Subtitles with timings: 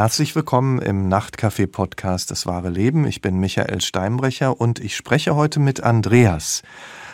[0.00, 3.04] Herzlich willkommen im Nachtcafé-Podcast Das wahre Leben.
[3.06, 6.62] Ich bin Michael Steinbrecher und ich spreche heute mit Andreas.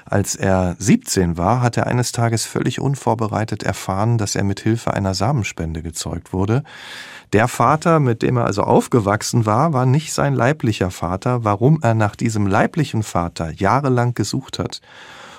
[0.05, 4.95] Als er 17 war, hat er eines Tages völlig unvorbereitet erfahren, dass er mit Hilfe
[4.95, 6.63] einer Samenspende gezeugt wurde.
[7.33, 11.43] Der Vater, mit dem er also aufgewachsen war, war nicht sein leiblicher Vater.
[11.43, 14.81] Warum er nach diesem leiblichen Vater jahrelang gesucht hat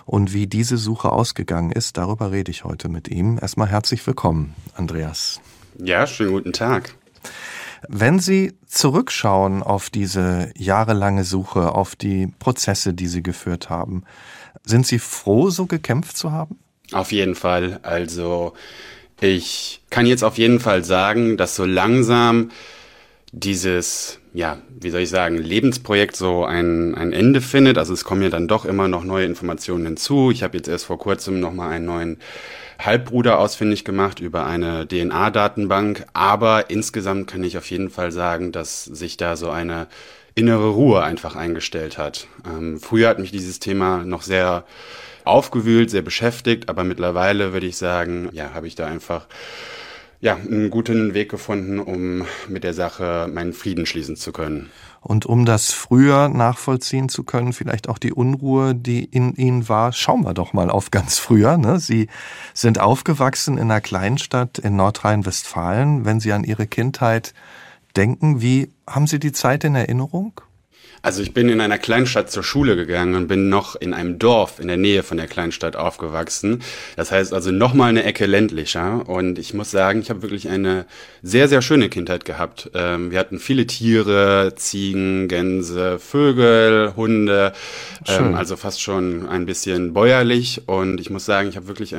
[0.06, 3.40] und wie diese Suche ausgegangen ist, darüber rede ich heute mit ihm.
[3.42, 5.40] Erstmal herzlich willkommen, Andreas.
[5.78, 6.94] Ja, schönen guten Tag.
[7.88, 14.04] Wenn Sie zurückschauen auf diese jahrelange Suche, auf die Prozesse, die Sie geführt haben,
[14.64, 16.58] sind Sie froh, so gekämpft zu haben?
[16.92, 17.80] Auf jeden Fall.
[17.84, 18.54] Also
[19.20, 22.52] ich kann jetzt auf jeden Fall sagen, dass so langsam
[23.32, 27.78] dieses, ja, wie soll ich sagen, Lebensprojekt so ein, ein Ende findet.
[27.78, 30.32] Also es kommen ja dann doch immer noch neue Informationen hinzu.
[30.32, 32.18] Ich habe jetzt erst vor kurzem nochmal einen neuen
[32.80, 36.06] Halbbruder ausfindig gemacht über eine DNA-Datenbank.
[36.14, 39.88] Aber insgesamt kann ich auf jeden Fall sagen, dass sich da so eine
[40.36, 42.28] innere Ruhe einfach eingestellt hat.
[42.46, 44.66] Ähm, früher hat mich dieses Thema noch sehr
[45.24, 49.26] aufgewühlt, sehr beschäftigt, aber mittlerweile würde ich sagen, ja, habe ich da einfach
[50.20, 54.72] ja, einen guten Weg gefunden, um mit der Sache meinen Frieden schließen zu können.
[55.02, 59.94] Und um das früher nachvollziehen zu können, vielleicht auch die Unruhe, die in Ihnen war,
[59.94, 61.58] schauen wir doch mal auf ganz früher.
[61.58, 61.80] Ne?
[61.80, 62.08] Sie
[62.54, 66.06] sind aufgewachsen in einer Kleinstadt in Nordrhein-Westfalen.
[66.06, 67.34] Wenn Sie an Ihre Kindheit
[67.96, 70.42] denken, wie haben Sie die Zeit in Erinnerung?
[71.02, 74.60] Also ich bin in einer Kleinstadt zur Schule gegangen und bin noch in einem Dorf
[74.60, 76.62] in der Nähe von der Kleinstadt aufgewachsen.
[76.96, 79.08] Das heißt also noch mal eine Ecke ländlicher.
[79.08, 80.86] Und ich muss sagen, ich habe wirklich eine
[81.22, 82.72] sehr, sehr schöne Kindheit gehabt.
[82.74, 87.54] Ähm, wir hatten viele Tiere, Ziegen, Gänse, Vögel, Hunde.
[88.08, 90.64] Ähm, also fast schon ein bisschen bäuerlich.
[90.68, 91.96] Und ich muss sagen, ich habe wirklich...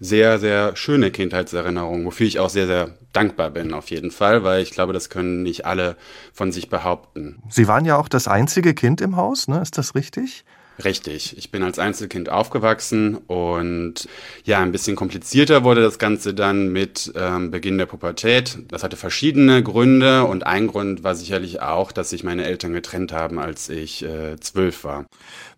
[0.00, 4.62] Sehr, sehr schöne Kindheitserinnerungen, wofür ich auch sehr, sehr dankbar bin auf jeden Fall, weil
[4.62, 5.96] ich glaube, das können nicht alle
[6.32, 7.42] von sich behaupten.
[7.48, 9.60] Sie waren ja auch das einzige Kind im Haus, ne?
[9.60, 10.44] Ist das richtig?
[10.84, 11.36] Richtig.
[11.36, 14.08] Ich bin als Einzelkind aufgewachsen und
[14.44, 18.58] ja, ein bisschen komplizierter wurde das Ganze dann mit ähm, Beginn der Pubertät.
[18.68, 23.12] Das hatte verschiedene Gründe und ein Grund war sicherlich auch, dass sich meine Eltern getrennt
[23.12, 25.06] haben, als ich äh, zwölf war.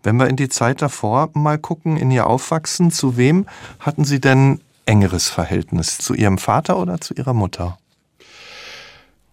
[0.03, 3.47] Wenn wir in die Zeit davor mal gucken, in Ihr Aufwachsen, zu wem
[3.79, 5.99] hatten Sie denn engeres Verhältnis?
[5.99, 7.80] Zu Ihrem Vater oder zu Ihrer Mutter?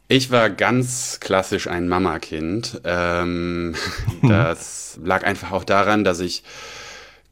[0.09, 2.79] Ich war ganz klassisch ein Mama-Kind.
[2.85, 3.75] Ähm,
[4.21, 6.43] das lag einfach auch daran, dass ich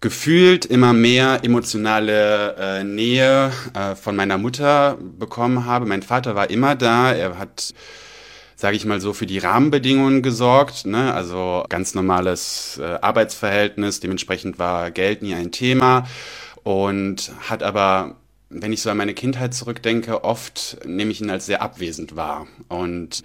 [0.01, 5.85] gefühlt immer mehr emotionale äh, Nähe äh, von meiner Mutter bekommen habe.
[5.85, 7.13] Mein Vater war immer da.
[7.13, 7.73] Er hat,
[8.57, 10.85] sage ich mal so, für die Rahmenbedingungen gesorgt.
[10.85, 11.13] Ne?
[11.13, 14.01] Also ganz normales äh, Arbeitsverhältnis.
[14.01, 16.07] Dementsprechend war Geld nie ein Thema
[16.63, 18.17] und hat aber
[18.61, 22.47] wenn ich so an meine Kindheit zurückdenke, oft nehme ich ihn als sehr abwesend wahr.
[22.67, 23.23] Und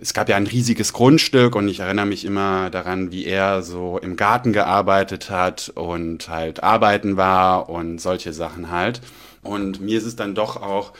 [0.00, 3.98] es gab ja ein riesiges Grundstück und ich erinnere mich immer daran, wie er so
[3.98, 9.00] im Garten gearbeitet hat und halt arbeiten war und solche Sachen halt.
[9.42, 10.92] Und mir ist es dann doch auch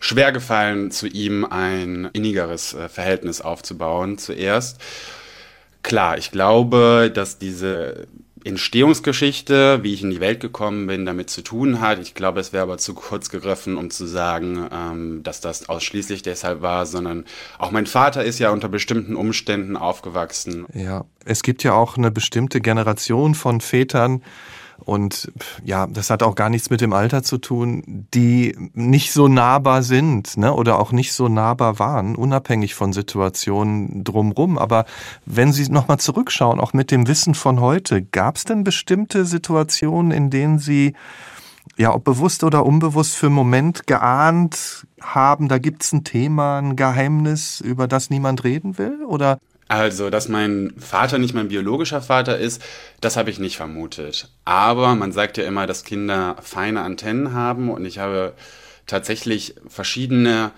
[0.00, 4.78] schwer gefallen, zu ihm ein innigeres äh, Verhältnis aufzubauen zuerst.
[5.82, 8.06] Klar, ich glaube, dass diese
[8.46, 11.98] Entstehungsgeschichte, wie ich in die Welt gekommen bin, damit zu tun hat.
[11.98, 16.22] Ich glaube, es wäre aber zu kurz gegriffen, um zu sagen, ähm, dass das ausschließlich
[16.22, 17.24] deshalb war, sondern
[17.58, 20.66] auch mein Vater ist ja unter bestimmten Umständen aufgewachsen.
[20.72, 24.22] Ja, es gibt ja auch eine bestimmte Generation von Vätern,
[24.84, 25.32] und
[25.64, 29.82] ja, das hat auch gar nichts mit dem Alter zu tun, die nicht so nahbar
[29.82, 30.52] sind ne?
[30.52, 34.58] oder auch nicht so nahbar waren, unabhängig von Situationen drumrum.
[34.58, 34.84] Aber
[35.24, 40.12] wenn Sie nochmal zurückschauen, auch mit dem Wissen von heute, gab es denn bestimmte Situationen,
[40.12, 40.94] in denen Sie
[41.76, 46.76] ja, ob bewusst oder unbewusst für einen Moment geahnt haben, da gibt's ein Thema, ein
[46.76, 49.04] Geheimnis, über das niemand reden will?
[49.04, 49.38] Oder
[49.68, 52.62] also, dass mein Vater nicht mein biologischer Vater ist,
[53.00, 54.28] das habe ich nicht vermutet.
[54.44, 58.34] Aber man sagt ja immer, dass Kinder feine Antennen haben und ich habe
[58.86, 60.52] tatsächlich verschiedene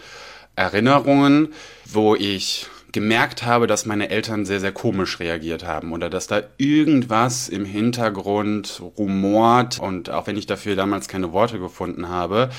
[0.56, 1.54] Erinnerungen,
[1.86, 6.42] wo ich gemerkt habe, dass meine Eltern sehr, sehr komisch reagiert haben oder dass da
[6.56, 12.50] irgendwas im Hintergrund rumort und auch wenn ich dafür damals keine Worte gefunden habe,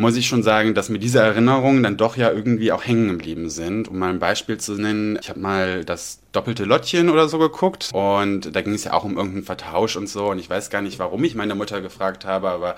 [0.00, 3.50] muss ich schon sagen, dass mir diese Erinnerungen dann doch ja irgendwie auch hängen geblieben
[3.50, 3.86] sind.
[3.86, 7.90] Um mal ein Beispiel zu nennen, ich habe mal das doppelte Lottchen oder so geguckt
[7.92, 10.80] und da ging es ja auch um irgendeinen Vertausch und so und ich weiß gar
[10.80, 12.76] nicht, warum ich meine Mutter gefragt habe, aber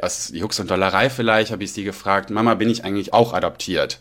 [0.00, 3.98] aus Jux und Dollerei vielleicht habe ich sie gefragt, Mama, bin ich eigentlich auch adoptiert?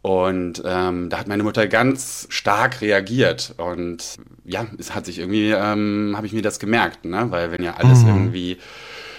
[0.00, 3.54] Und ähm, da hat meine Mutter ganz stark reagiert.
[3.56, 7.26] Und ja, es hat sich irgendwie, ähm, habe ich mir das gemerkt, ne?
[7.28, 8.08] Weil wenn ja alles mhm.
[8.08, 8.58] irgendwie,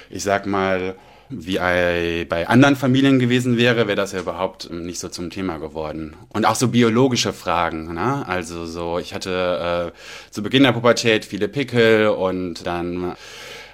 [0.09, 0.95] ich sag mal,
[1.35, 6.15] wie bei anderen Familien gewesen wäre, wäre das ja überhaupt nicht so zum Thema geworden.
[6.29, 7.93] Und auch so biologische Fragen.
[7.93, 8.27] Ne?
[8.27, 13.15] Also so, ich hatte äh, zu Beginn der Pubertät viele Pickel und dann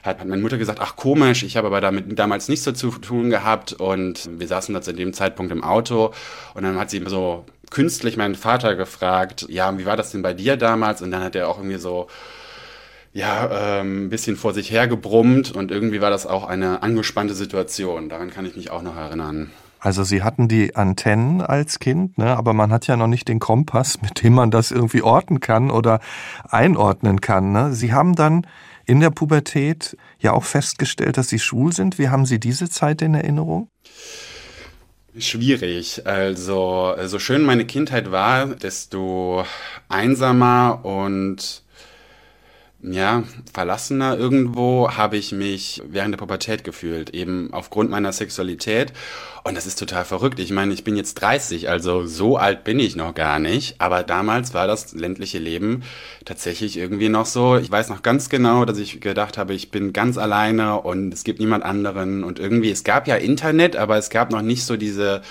[0.03, 3.29] hat meine Mutter gesagt, ach komisch, ich habe aber damit damals nichts so zu tun
[3.29, 6.13] gehabt und wir saßen da zu dem Zeitpunkt im Auto
[6.53, 10.33] und dann hat sie so künstlich meinen Vater gefragt, ja, wie war das denn bei
[10.33, 11.01] dir damals?
[11.01, 12.07] Und dann hat er auch irgendwie so
[13.13, 18.09] ja, ähm, ein bisschen vor sich hergebrummt und irgendwie war das auch eine angespannte Situation.
[18.09, 19.51] Daran kann ich mich auch noch erinnern.
[19.79, 22.35] Also Sie hatten die Antennen als Kind, ne?
[22.35, 25.71] aber man hat ja noch nicht den Kompass, mit dem man das irgendwie orten kann
[25.71, 26.01] oder
[26.49, 27.53] einordnen kann.
[27.53, 27.73] Ne?
[27.73, 28.45] Sie haben dann
[28.85, 31.97] in der Pubertät ja auch festgestellt, dass Sie schwul sind.
[31.97, 33.69] Wie haben Sie diese Zeit in Erinnerung?
[35.17, 36.05] Schwierig.
[36.05, 39.45] Also, so schön meine Kindheit war, desto
[39.87, 41.63] einsamer und
[42.81, 48.93] ja, verlassener irgendwo habe ich mich während der Pubertät gefühlt, eben aufgrund meiner Sexualität.
[49.43, 50.39] Und das ist total verrückt.
[50.39, 53.81] Ich meine, ich bin jetzt 30, also so alt bin ich noch gar nicht.
[53.81, 55.83] Aber damals war das ländliche Leben
[56.23, 57.57] tatsächlich irgendwie noch so.
[57.57, 61.25] Ich weiß noch ganz genau, dass ich gedacht habe, ich bin ganz alleine und es
[61.25, 62.23] gibt niemand anderen.
[62.23, 65.21] Und irgendwie, es gab ja Internet, aber es gab noch nicht so diese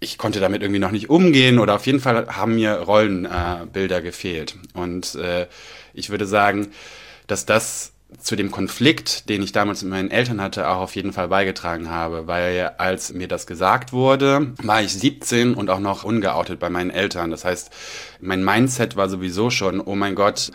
[0.00, 4.02] ich konnte damit irgendwie noch nicht umgehen oder auf jeden Fall haben mir Rollenbilder äh,
[4.02, 4.54] gefehlt.
[4.74, 5.46] Und äh,
[5.98, 6.68] ich würde sagen,
[7.26, 11.12] dass das zu dem Konflikt, den ich damals mit meinen Eltern hatte, auch auf jeden
[11.12, 16.04] Fall beigetragen habe, weil als mir das gesagt wurde, war ich 17 und auch noch
[16.04, 17.30] ungeoutet bei meinen Eltern.
[17.30, 17.70] Das heißt,
[18.20, 20.52] mein Mindset war sowieso schon, oh mein Gott,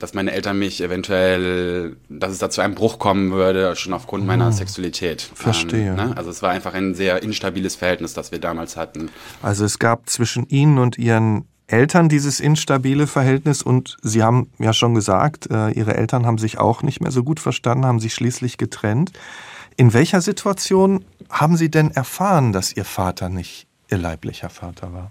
[0.00, 4.26] dass meine Eltern mich eventuell, dass es da zu einem Bruch kommen würde, schon aufgrund
[4.26, 4.52] meiner hm.
[4.52, 5.22] Sexualität.
[5.22, 5.90] Verstehe.
[5.90, 6.12] Ähm, ne?
[6.16, 9.10] Also es war einfach ein sehr instabiles Verhältnis, das wir damals hatten.
[9.42, 14.72] Also es gab zwischen Ihnen und Ihren Eltern dieses instabile Verhältnis und Sie haben ja
[14.72, 18.14] schon gesagt, äh, Ihre Eltern haben sich auch nicht mehr so gut verstanden, haben sich
[18.14, 19.12] schließlich getrennt.
[19.76, 25.10] In welcher Situation haben Sie denn erfahren, dass Ihr Vater nicht Ihr leiblicher Vater war?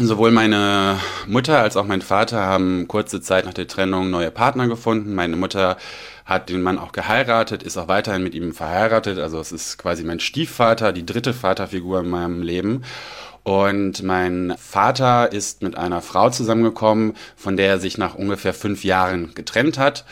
[0.00, 4.68] Sowohl meine Mutter als auch mein Vater haben kurze Zeit nach der Trennung neue Partner
[4.68, 5.12] gefunden.
[5.12, 5.76] Meine Mutter
[6.24, 9.18] hat den Mann auch geheiratet, ist auch weiterhin mit ihm verheiratet.
[9.18, 12.84] Also es ist quasi mein Stiefvater, die dritte Vaterfigur in meinem Leben.
[13.48, 18.84] Und mein Vater ist mit einer Frau zusammengekommen, von der er sich nach ungefähr fünf
[18.84, 20.04] Jahren getrennt hat.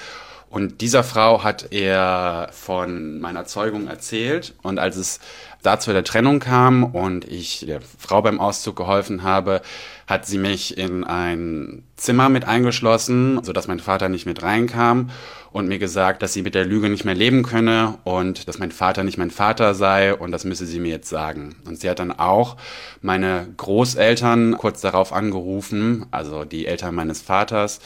[0.49, 4.55] Und dieser Frau hat er von meiner Zeugung erzählt.
[4.63, 5.21] Und als es
[5.67, 9.61] dazu der Trennung kam und ich der Frau beim Auszug geholfen habe,
[10.07, 15.11] hat sie mich in ein Zimmer mit eingeschlossen, sodass mein Vater nicht mit reinkam
[15.51, 18.71] und mir gesagt, dass sie mit der Lüge nicht mehr leben könne und dass mein
[18.71, 21.57] Vater nicht mein Vater sei und das müsse sie mir jetzt sagen.
[21.67, 22.57] Und sie hat dann auch
[23.01, 27.81] meine Großeltern kurz darauf angerufen, also die Eltern meines Vaters,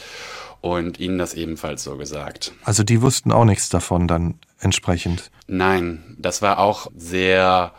[0.61, 2.53] und ihnen das ebenfalls so gesagt.
[2.63, 5.31] Also die wussten auch nichts davon dann entsprechend.
[5.47, 7.73] Nein, das war auch sehr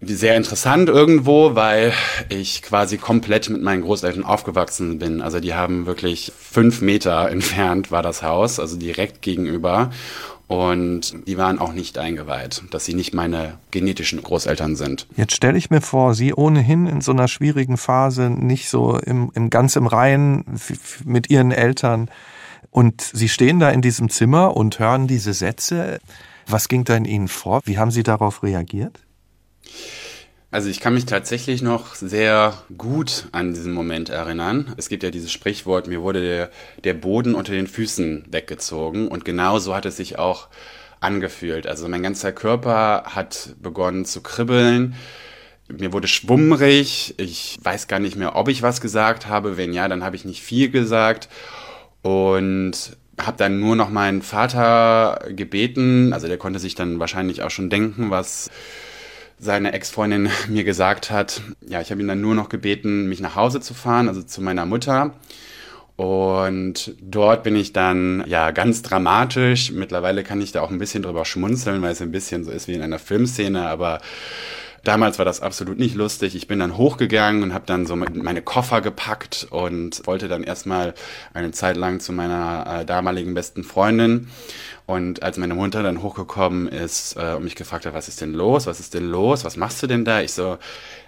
[0.00, 1.92] sehr interessant irgendwo, weil
[2.28, 5.20] ich quasi komplett mit meinen Großeltern aufgewachsen bin.
[5.20, 9.90] Also die haben wirklich fünf Meter entfernt war das Haus, also direkt gegenüber.
[10.52, 15.06] Und die waren auch nicht eingeweiht, dass sie nicht meine genetischen Großeltern sind.
[15.16, 19.32] Jetzt stelle ich mir vor, Sie ohnehin in so einer schwierigen Phase, nicht so im,
[19.34, 20.44] im ganz im Reihen
[21.06, 22.10] mit Ihren Eltern.
[22.70, 26.00] Und Sie stehen da in diesem Zimmer und hören diese Sätze.
[26.46, 27.62] Was ging da in Ihnen vor?
[27.64, 29.00] Wie haben Sie darauf reagiert?
[30.52, 34.74] Also ich kann mich tatsächlich noch sehr gut an diesen Moment erinnern.
[34.76, 36.50] Es gibt ja dieses Sprichwort, mir wurde der,
[36.84, 40.48] der Boden unter den Füßen weggezogen und genau so hat es sich auch
[41.00, 41.66] angefühlt.
[41.66, 44.94] Also mein ganzer Körper hat begonnen zu kribbeln.
[45.68, 47.14] Mir wurde schwummrig.
[47.16, 49.56] Ich weiß gar nicht mehr, ob ich was gesagt habe.
[49.56, 51.30] Wenn ja, dann habe ich nicht viel gesagt.
[52.02, 56.12] Und habe dann nur noch meinen Vater gebeten.
[56.12, 58.50] Also der konnte sich dann wahrscheinlich auch schon denken, was
[59.42, 63.36] seine Ex-Freundin mir gesagt hat, ja, ich habe ihn dann nur noch gebeten, mich nach
[63.36, 65.14] Hause zu fahren, also zu meiner Mutter.
[65.96, 69.72] Und dort bin ich dann ja ganz dramatisch.
[69.72, 72.66] Mittlerweile kann ich da auch ein bisschen drüber schmunzeln, weil es ein bisschen so ist
[72.66, 74.00] wie in einer Filmszene, aber
[74.84, 76.34] Damals war das absolut nicht lustig.
[76.34, 80.94] Ich bin dann hochgegangen und habe dann so meine Koffer gepackt und wollte dann erstmal
[81.34, 84.28] eine Zeit lang zu meiner äh, damaligen besten Freundin.
[84.84, 88.34] Und als meine Mutter dann hochgekommen ist äh, und mich gefragt hat, was ist denn
[88.34, 90.20] los, was ist denn los, was machst du denn da?
[90.20, 90.58] Ich so,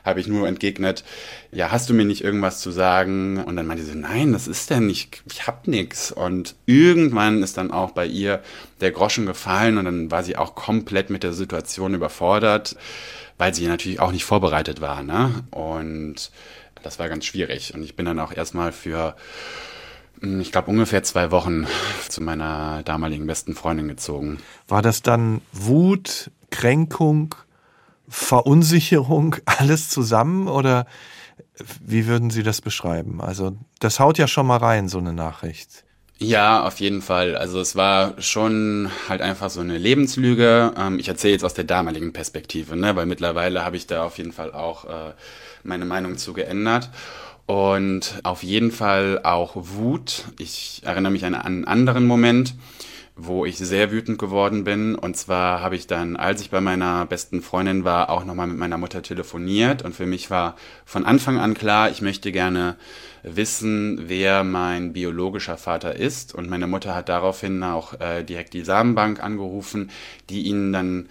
[0.05, 1.03] habe ich nur entgegnet,
[1.51, 3.43] ja, hast du mir nicht irgendwas zu sagen?
[3.43, 6.13] Und dann meinte sie, nein, das ist denn nicht, ich hab nix.
[6.13, 8.41] Und irgendwann ist dann auch bei ihr
[8.81, 12.77] der Groschen gefallen und dann war sie auch komplett mit der Situation überfordert
[13.39, 15.03] weil sie natürlich auch nicht vorbereitet war.
[15.03, 15.45] Ne?
[15.51, 16.31] Und
[16.83, 17.75] das war ganz schwierig.
[17.75, 19.17] Und ich bin dann auch erstmal für
[20.21, 21.67] hm, ich glaube, ungefähr zwei Wochen
[22.09, 24.39] zu meiner damaligen besten Freundin gezogen.
[24.69, 27.35] War das dann Wut, Kränkung,
[28.09, 30.87] Verunsicherung, alles zusammen oder
[31.85, 33.21] wie würden Sie das beschreiben?
[33.21, 35.85] Also das haut ja schon mal rein, so eine Nachricht.
[36.19, 37.37] Ja, auf jeden Fall.
[37.37, 40.73] Also es war schon halt einfach so eine Lebenslüge.
[40.77, 42.95] Ähm, ich erzähle jetzt aus der damaligen Perspektive, ne?
[42.95, 45.13] weil mittlerweile habe ich da auf jeden Fall auch äh,
[45.65, 46.91] meine Meinung zu geändert.
[47.47, 50.25] Und auf jeden Fall auch Wut.
[50.39, 52.55] Ich erinnere mich an einen anderen Moment
[53.17, 54.97] wo ich sehr wütend geworden bin.
[54.97, 58.59] Und zwar habe ich dann, als ich bei meiner besten Freundin war, auch nochmal mit
[58.59, 59.83] meiner Mutter telefoniert.
[59.83, 62.77] Und für mich war von Anfang an klar, ich möchte gerne
[63.23, 66.35] wissen, wer mein biologischer Vater ist.
[66.35, 69.91] Und meine Mutter hat daraufhin auch äh, direkt die Samenbank angerufen,
[70.29, 71.09] die ihnen dann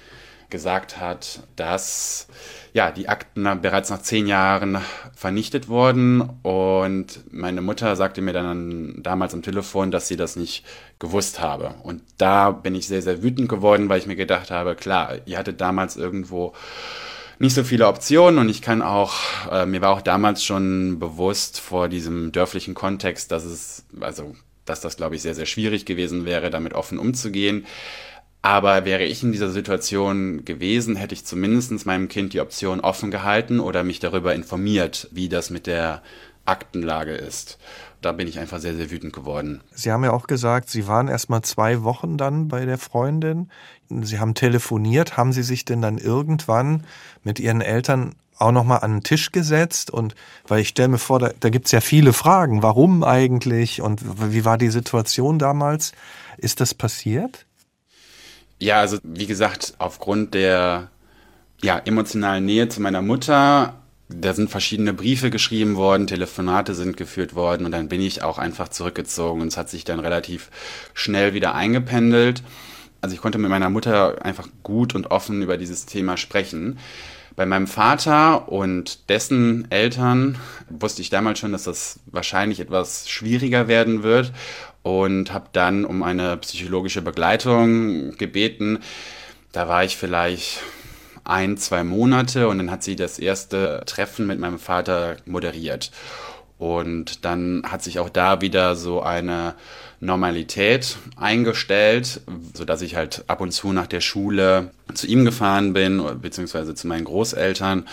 [0.49, 2.27] gesagt hat, dass
[2.73, 4.79] ja, die Akten bereits nach zehn Jahren
[5.15, 6.21] vernichtet wurden.
[6.41, 10.65] Und meine Mutter sagte mir dann damals am Telefon, dass sie das nicht
[10.97, 11.75] gewusst habe.
[11.83, 15.37] Und da bin ich sehr, sehr wütend geworden, weil ich mir gedacht habe, klar, ihr
[15.37, 16.53] hattet damals irgendwo
[17.37, 19.13] nicht so viele Optionen und ich kann auch,
[19.51, 24.81] äh, mir war auch damals schon bewusst vor diesem dörflichen Kontext, dass es, also, dass
[24.81, 27.65] das, glaube ich, sehr, sehr schwierig gewesen wäre, damit offen umzugehen.
[28.45, 33.09] Aber wäre ich in dieser Situation gewesen, hätte ich zumindest meinem Kind die Option offen
[33.09, 36.01] gehalten oder mich darüber informiert, wie das mit der
[36.43, 37.57] Aktenlage ist.
[38.01, 39.61] Da bin ich einfach sehr, sehr wütend geworden.
[39.73, 43.49] Sie haben ja auch gesagt, Sie waren erst mal zwei Wochen dann bei der Freundin.
[43.89, 45.15] Sie haben telefoniert.
[45.15, 46.83] Haben Sie sich denn dann irgendwann
[47.23, 49.89] mit Ihren Eltern auch nochmal an den Tisch gesetzt?
[49.89, 52.61] Und weil ich stelle mir vor, da, da gibt es ja viele Fragen.
[52.61, 53.81] Warum eigentlich?
[53.81, 54.01] Und
[54.33, 55.93] wie war die Situation damals?
[56.37, 57.45] Ist das passiert?
[58.63, 60.89] Ja, also wie gesagt, aufgrund der
[61.61, 63.73] ja, emotionalen Nähe zu meiner Mutter,
[64.07, 68.37] da sind verschiedene Briefe geschrieben worden, Telefonate sind geführt worden und dann bin ich auch
[68.37, 70.49] einfach zurückgezogen und es hat sich dann relativ
[70.93, 72.41] schnell wieder eingependelt.
[73.01, 76.79] Also ich konnte mit meiner Mutter einfach gut und offen über dieses Thema sprechen.
[77.35, 80.37] Bei meinem Vater und dessen Eltern
[80.69, 84.31] wusste ich damals schon, dass das wahrscheinlich etwas schwieriger werden wird
[84.83, 88.79] und habe dann um eine psychologische Begleitung gebeten.
[89.51, 90.59] Da war ich vielleicht
[91.23, 95.91] ein, zwei Monate und dann hat sie das erste Treffen mit meinem Vater moderiert.
[96.57, 99.55] Und dann hat sich auch da wieder so eine
[99.99, 102.21] Normalität eingestellt,
[102.53, 106.87] sodass ich halt ab und zu nach der Schule zu ihm gefahren bin, beziehungsweise zu
[106.87, 107.87] meinen Großeltern.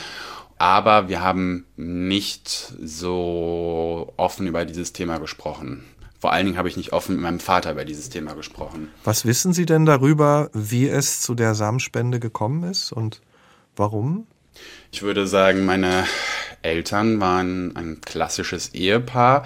[0.58, 5.84] Aber wir haben nicht so offen über dieses Thema gesprochen.
[6.20, 8.90] Vor allen Dingen habe ich nicht offen mit meinem Vater über dieses Thema gesprochen.
[9.04, 13.22] Was wissen Sie denn darüber, wie es zu der Samenspende gekommen ist und
[13.74, 14.26] warum?
[14.92, 16.04] Ich würde sagen, meine
[16.60, 19.44] Eltern waren ein klassisches Ehepaar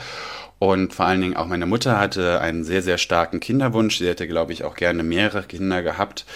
[0.59, 3.99] und vor allen Dingen auch meine Mutter hatte einen sehr, sehr starken Kinderwunsch.
[3.99, 6.27] Sie hätte, glaube ich, auch gerne mehrere Kinder gehabt.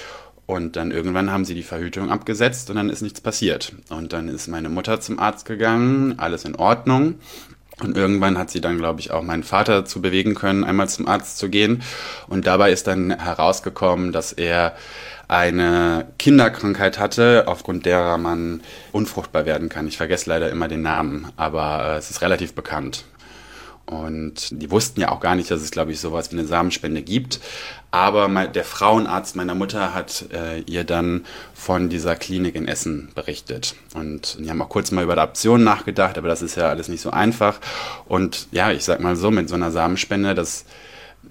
[0.46, 3.74] Und dann irgendwann haben sie die Verhütung abgesetzt und dann ist nichts passiert.
[3.90, 7.16] Und dann ist meine Mutter zum Arzt gegangen, alles in Ordnung.
[7.82, 11.06] Und irgendwann hat sie dann, glaube ich, auch meinen Vater dazu bewegen können, einmal zum
[11.06, 11.82] Arzt zu gehen.
[12.26, 14.74] Und dabei ist dann herausgekommen, dass er
[15.28, 19.86] eine Kinderkrankheit hatte, aufgrund derer man unfruchtbar werden kann.
[19.86, 23.04] Ich vergesse leider immer den Namen, aber äh, es ist relativ bekannt.
[23.88, 27.00] Und die wussten ja auch gar nicht, dass es, glaube ich, sowas wie eine Samenspende
[27.00, 27.40] gibt.
[27.90, 33.74] Aber der Frauenarzt meiner Mutter hat äh, ihr dann von dieser Klinik in Essen berichtet.
[33.94, 37.00] Und die haben auch kurz mal über Adoption nachgedacht, aber das ist ja alles nicht
[37.00, 37.60] so einfach.
[38.06, 40.66] Und ja, ich sag mal so, mit so einer Samenspende, das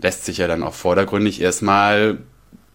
[0.01, 2.17] lässt sich ja dann auch vordergründig erstmal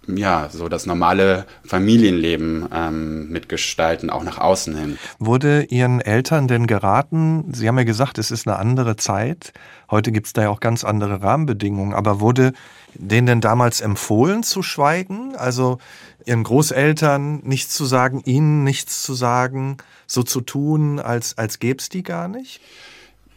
[0.07, 4.99] ja, so das normale Familienleben ähm, mitgestalten, auch nach außen hin.
[5.19, 9.53] Wurde Ihren Eltern denn geraten, Sie haben ja gesagt, es ist eine andere Zeit,
[9.91, 12.53] heute gibt es da ja auch ganz andere Rahmenbedingungen, aber wurde
[12.95, 15.35] denen denn damals empfohlen zu schweigen?
[15.37, 15.79] Also
[16.25, 21.79] Ihren Großeltern nichts zu sagen, Ihnen nichts zu sagen, so zu tun, als, als gäbe
[21.81, 22.61] es die gar nicht?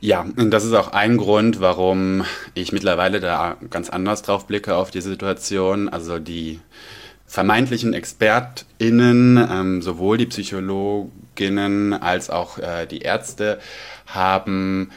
[0.05, 4.75] Ja, und das ist auch ein Grund, warum ich mittlerweile da ganz anders drauf blicke
[4.75, 5.89] auf die Situation.
[5.89, 6.59] Also die
[7.25, 13.57] vermeintlichen ExpertInnen, ähm, sowohl die Psychologinnen als auch äh, die Ärzte,
[14.05, 14.91] haben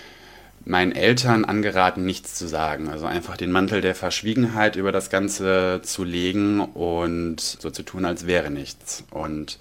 [0.66, 2.90] meinen Eltern angeraten, nichts zu sagen.
[2.90, 8.04] Also einfach den Mantel der Verschwiegenheit über das Ganze zu legen und so zu tun,
[8.04, 9.04] als wäre nichts.
[9.10, 9.58] Und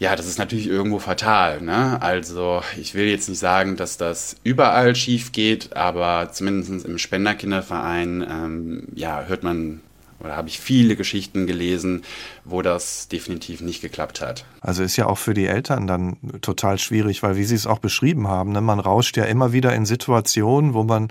[0.00, 1.60] ja, das ist natürlich irgendwo fatal.
[1.60, 2.00] Ne?
[2.00, 8.26] Also ich will jetzt nicht sagen, dass das überall schief geht, aber zumindest im Spenderkinderverein
[8.28, 9.80] ähm, ja, hört man
[10.20, 12.02] oder habe ich viele Geschichten gelesen,
[12.44, 14.44] wo das definitiv nicht geklappt hat.
[14.60, 17.78] Also ist ja auch für die Eltern dann total schwierig, weil wie Sie es auch
[17.78, 21.08] beschrieben haben, ne, man rauscht ja immer wieder in Situationen, wo man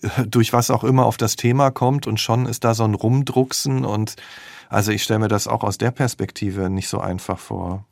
[0.00, 2.94] äh, durch was auch immer auf das Thema kommt und schon ist da so ein
[2.94, 4.16] Rumdrucksen und
[4.70, 7.86] also ich stelle mir das auch aus der Perspektive nicht so einfach vor.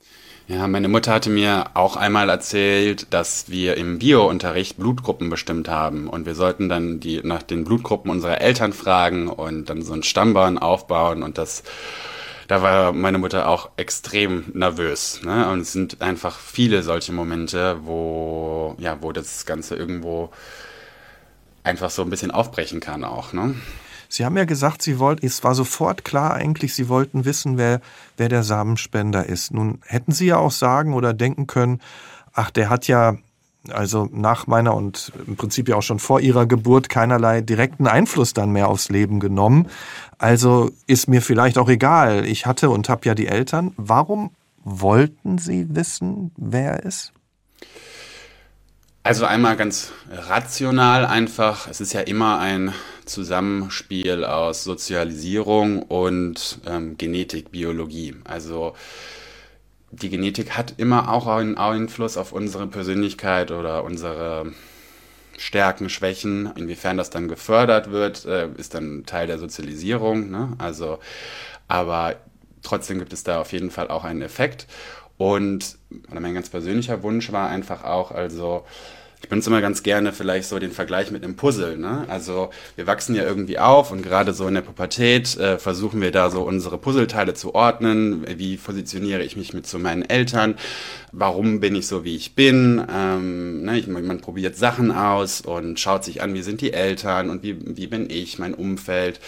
[0.48, 6.08] Ja, meine Mutter hatte mir auch einmal erzählt, dass wir im Bio-Unterricht Blutgruppen bestimmt haben
[6.08, 10.02] und wir sollten dann die nach den Blutgruppen unserer Eltern fragen und dann so einen
[10.02, 11.64] Stammbaum aufbauen und das
[12.46, 15.20] da war meine Mutter auch extrem nervös.
[15.22, 15.50] Ne?
[15.50, 20.30] Und es sind einfach viele solche Momente, wo, ja, wo das Ganze irgendwo
[21.62, 23.34] einfach so ein bisschen aufbrechen kann auch.
[23.34, 23.54] Ne?
[24.08, 27.80] Sie haben ja gesagt, Sie wollten, es war sofort klar eigentlich, Sie wollten wissen, wer,
[28.16, 29.52] wer der Samenspender ist.
[29.52, 31.80] Nun hätten Sie ja auch sagen oder denken können,
[32.32, 33.16] ach, der hat ja
[33.70, 38.32] also nach meiner und im Prinzip ja auch schon vor ihrer Geburt keinerlei direkten Einfluss
[38.32, 39.68] dann mehr aufs Leben genommen.
[40.16, 42.24] Also ist mir vielleicht auch egal.
[42.24, 43.72] Ich hatte und habe ja die Eltern.
[43.76, 44.30] Warum
[44.64, 47.12] wollten Sie wissen, wer er ist?
[49.02, 51.68] Also einmal ganz rational einfach.
[51.68, 52.72] Es ist ja immer ein
[53.08, 58.14] Zusammenspiel aus Sozialisierung und ähm, Genetik, Biologie.
[58.24, 58.74] Also
[59.90, 64.52] die Genetik hat immer auch einen Einfluss auf unsere Persönlichkeit oder unsere
[65.38, 66.50] Stärken, Schwächen.
[66.56, 70.30] Inwiefern das dann gefördert wird, äh, ist dann Teil der Sozialisierung.
[70.30, 70.54] Ne?
[70.58, 70.98] Also,
[71.68, 72.16] aber
[72.62, 74.66] trotzdem gibt es da auf jeden Fall auch einen Effekt.
[75.16, 75.78] Und
[76.12, 78.64] mein ganz persönlicher Wunsch war einfach auch, also
[79.20, 81.76] ich benutze immer ganz gerne vielleicht so den Vergleich mit einem Puzzle.
[81.76, 82.04] Ne?
[82.08, 86.12] Also wir wachsen ja irgendwie auf und gerade so in der Pubertät äh, versuchen wir
[86.12, 88.24] da so unsere Puzzleteile zu ordnen.
[88.38, 90.54] Wie positioniere ich mich mit zu meinen Eltern?
[91.10, 92.84] Warum bin ich so, wie ich bin?
[92.92, 93.78] Ähm, ne?
[93.78, 97.56] ich, man probiert Sachen aus und schaut sich an, wie sind die Eltern und wie,
[97.76, 99.20] wie bin ich, mein Umfeld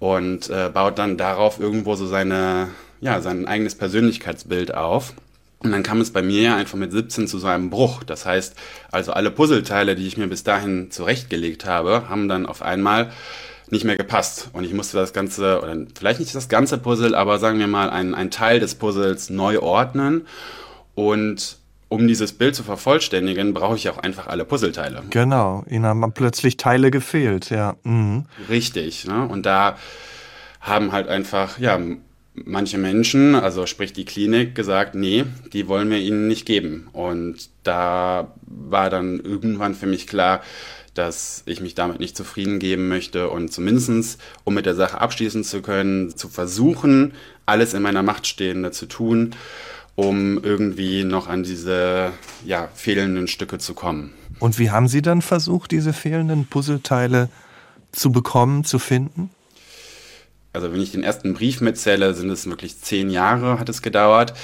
[0.00, 5.14] und äh, baut dann darauf irgendwo so seine, ja, sein eigenes Persönlichkeitsbild auf.
[5.62, 8.02] Und dann kam es bei mir einfach mit 17 zu so einem Bruch.
[8.02, 8.56] Das heißt,
[8.90, 13.12] also alle Puzzleteile, die ich mir bis dahin zurechtgelegt habe, haben dann auf einmal
[13.70, 14.50] nicht mehr gepasst.
[14.52, 17.90] Und ich musste das Ganze, oder vielleicht nicht das ganze Puzzle, aber sagen wir mal
[17.90, 20.26] ein, ein Teil des Puzzles neu ordnen.
[20.94, 21.56] Und
[21.88, 25.02] um dieses Bild zu vervollständigen, brauche ich auch einfach alle Puzzleteile.
[25.10, 27.76] Genau, ihnen haben plötzlich Teile gefehlt, ja.
[27.84, 28.24] Mhm.
[28.48, 29.26] Richtig, ne?
[29.26, 29.76] Und da
[30.60, 31.78] haben halt einfach, ja,
[32.34, 36.88] manche Menschen, also sprich die Klinik, gesagt, nee, die wollen wir ihnen nicht geben.
[36.92, 40.42] Und da war dann irgendwann für mich klar,
[40.94, 45.44] dass ich mich damit nicht zufrieden geben möchte und zumindestens, um mit der Sache abschließen
[45.44, 47.14] zu können, zu versuchen,
[47.46, 49.34] alles in meiner Macht Stehende zu tun,
[49.94, 52.12] um irgendwie noch an diese
[52.44, 54.12] ja, fehlenden Stücke zu kommen.
[54.38, 57.28] Und wie haben Sie dann versucht, diese fehlenden Puzzleteile
[57.92, 59.30] zu bekommen, zu finden?
[60.52, 64.34] Also wenn ich den ersten Brief mitzähle, sind es wirklich zehn Jahre hat es gedauert.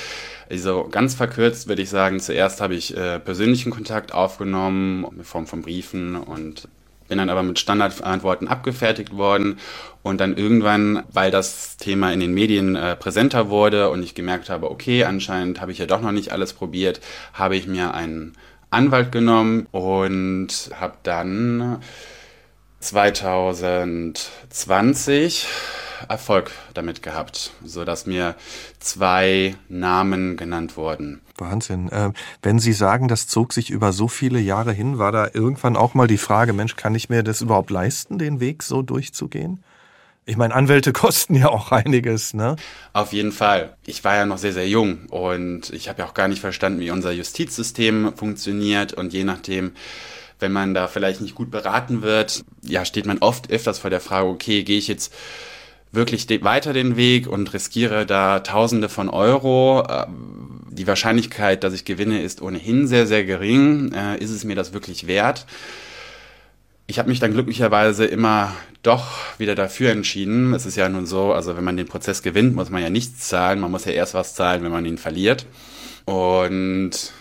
[0.51, 5.47] Also ganz verkürzt würde ich sagen, zuerst habe ich äh, persönlichen Kontakt aufgenommen in Form
[5.47, 6.68] von Briefen und
[7.09, 9.59] bin dann aber mit Standardantworten abgefertigt worden
[10.03, 14.51] und dann irgendwann, weil das Thema in den Medien äh, präsenter wurde und ich gemerkt
[14.51, 17.01] habe, okay, anscheinend habe ich ja doch noch nicht alles probiert,
[17.33, 18.35] habe ich mir einen
[18.71, 21.79] Anwalt genommen und habe dann
[22.80, 25.46] 2020
[26.08, 28.36] Erfolg damit gehabt, so dass mir
[28.78, 31.20] zwei Namen genannt wurden.
[31.36, 31.88] Wahnsinn.
[31.90, 32.12] Äh,
[32.42, 35.94] wenn Sie sagen, das zog sich über so viele Jahre hin, war da irgendwann auch
[35.94, 39.62] mal die Frage, Mensch, kann ich mir das überhaupt leisten, den Weg so durchzugehen?
[40.24, 42.56] Ich meine, Anwälte kosten ja auch einiges, ne?
[42.92, 43.76] Auf jeden Fall.
[43.86, 46.80] Ich war ja noch sehr, sehr jung und ich habe ja auch gar nicht verstanden,
[46.80, 49.72] wie unser Justizsystem funktioniert und je nachdem,
[50.38, 54.01] wenn man da vielleicht nicht gut beraten wird, ja, steht man oft öfters vor der
[54.01, 55.12] Frage, okay, gehe ich jetzt
[55.92, 59.85] wirklich weiter den Weg und riskiere da Tausende von Euro.
[59.88, 60.07] Äh,
[60.70, 63.92] die Wahrscheinlichkeit, dass ich gewinne, ist ohnehin sehr, sehr gering.
[63.92, 65.46] Äh, ist es mir das wirklich wert?
[66.87, 70.55] Ich habe mich dann glücklicherweise immer doch wieder dafür entschieden.
[70.55, 73.29] Es ist ja nun so, also wenn man den Prozess gewinnt, muss man ja nichts
[73.29, 73.61] zahlen.
[73.61, 75.46] Man muss ja erst was zahlen, wenn man ihn verliert.
[76.05, 77.12] Und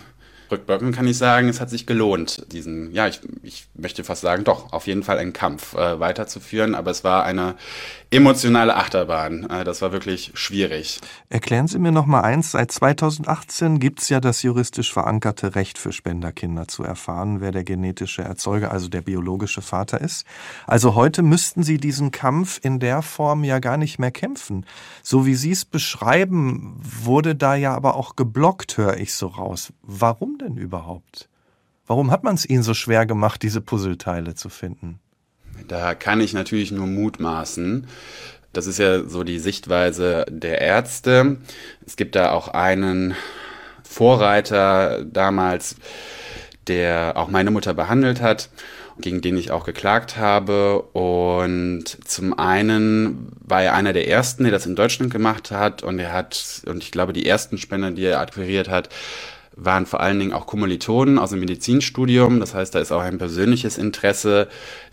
[0.50, 4.44] rückwirkend kann ich sagen, es hat sich gelohnt, diesen, ja, ich, ich möchte fast sagen,
[4.44, 7.54] doch, auf jeden Fall einen Kampf äh, weiterzuführen, aber es war eine
[8.10, 9.48] emotionale Achterbahn.
[9.50, 11.00] Äh, das war wirklich schwierig.
[11.28, 15.78] Erklären Sie mir noch mal eins, seit 2018 gibt es ja das juristisch verankerte Recht
[15.78, 20.24] für Spenderkinder zu erfahren, wer der genetische Erzeuger, also der biologische Vater ist.
[20.66, 24.64] Also heute müssten Sie diesen Kampf in der Form ja gar nicht mehr kämpfen.
[25.02, 29.72] So wie Sie es beschreiben, wurde da ja aber auch geblockt, höre ich so raus.
[29.82, 31.28] Warum denn überhaupt?
[31.86, 35.00] Warum hat man es ihnen so schwer gemacht, diese Puzzleteile zu finden?
[35.66, 37.86] Da kann ich natürlich nur mutmaßen.
[38.52, 41.38] Das ist ja so die Sichtweise der Ärzte.
[41.86, 43.14] Es gibt da auch einen
[43.82, 45.76] Vorreiter damals,
[46.66, 48.50] der auch meine Mutter behandelt hat,
[49.00, 50.82] gegen den ich auch geklagt habe.
[50.82, 55.82] Und zum einen war er einer der ersten, der das in Deutschland gemacht hat.
[55.82, 58.88] Und er hat, und ich glaube, die ersten Spender, die er akquiriert hat,
[59.58, 62.40] waren vor allen Dingen auch Kommilitonen aus dem Medizinstudium.
[62.40, 64.48] Das heißt, da ist auch ein persönliches Interesse,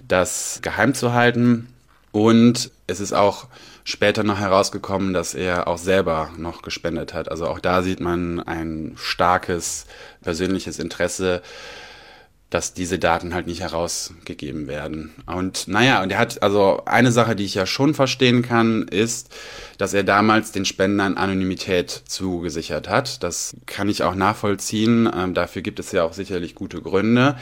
[0.08, 1.70] das geheim zu halten.
[2.12, 3.48] Und es ist auch
[3.84, 7.30] später noch herausgekommen, dass er auch selber noch gespendet hat.
[7.30, 9.86] Also auch da sieht man ein starkes
[10.24, 11.42] persönliches Interesse,
[12.56, 15.14] dass diese Daten halt nicht herausgegeben werden.
[15.26, 19.28] Und naja, und er hat, also eine Sache, die ich ja schon verstehen kann, ist,
[19.78, 23.24] dass er damals den Spendern Anonymität zugesichert hat.
[23.24, 25.12] Das kann ich auch nachvollziehen.
[25.14, 27.36] Ähm, dafür gibt es ja auch sicherlich gute Gründe.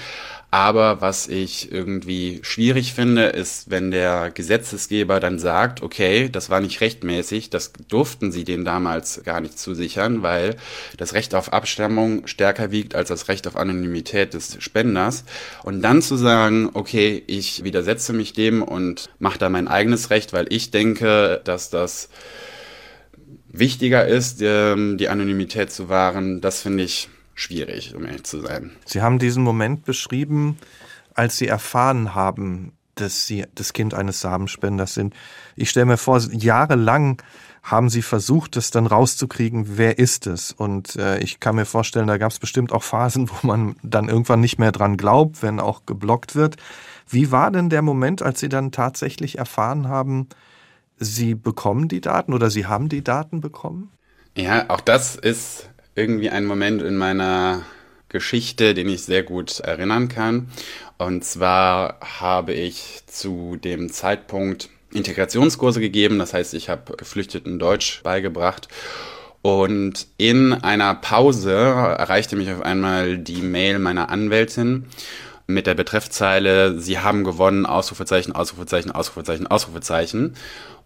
[0.53, 6.61] Aber was ich irgendwie schwierig finde, ist, wenn der Gesetzesgeber dann sagt, okay, das war
[6.61, 10.55] nicht rechtmäßig, das durften sie denen damals gar nicht zusichern, weil
[10.95, 15.23] das Recht auf Abstammung stärker wiegt als das Recht auf Anonymität des Spenders.
[15.63, 20.33] Und dann zu sagen, okay, ich widersetze mich dem und mache da mein eigenes Recht,
[20.33, 22.09] weil ich denke, dass das
[23.49, 28.71] wichtiger ist, ähm, die Anonymität zu wahren, das finde ich schwierig, um ehrlich zu sein.
[28.85, 30.57] Sie haben diesen Moment beschrieben,
[31.13, 35.13] als Sie erfahren haben, dass Sie das Kind eines Samenspenders sind.
[35.55, 37.21] Ich stelle mir vor, jahrelang
[37.63, 40.51] haben Sie versucht, das dann rauszukriegen, wer ist es?
[40.51, 44.09] Und äh, ich kann mir vorstellen, da gab es bestimmt auch Phasen, wo man dann
[44.09, 46.57] irgendwann nicht mehr dran glaubt, wenn auch geblockt wird.
[47.07, 50.27] Wie war denn der Moment, als Sie dann tatsächlich erfahren haben,
[50.97, 53.91] Sie bekommen die Daten oder Sie haben die Daten bekommen?
[54.35, 57.63] Ja, auch das ist irgendwie ein Moment in meiner
[58.09, 60.49] Geschichte, den ich sehr gut erinnern kann.
[60.97, 66.19] Und zwar habe ich zu dem Zeitpunkt Integrationskurse gegeben.
[66.19, 68.67] Das heißt, ich habe Geflüchteten Deutsch beigebracht.
[69.41, 74.85] Und in einer Pause erreichte mich auf einmal die Mail meiner Anwältin
[75.47, 80.35] mit der Betreffzeile, Sie haben gewonnen, Ausrufezeichen, Ausrufezeichen, Ausrufezeichen, Ausrufezeichen.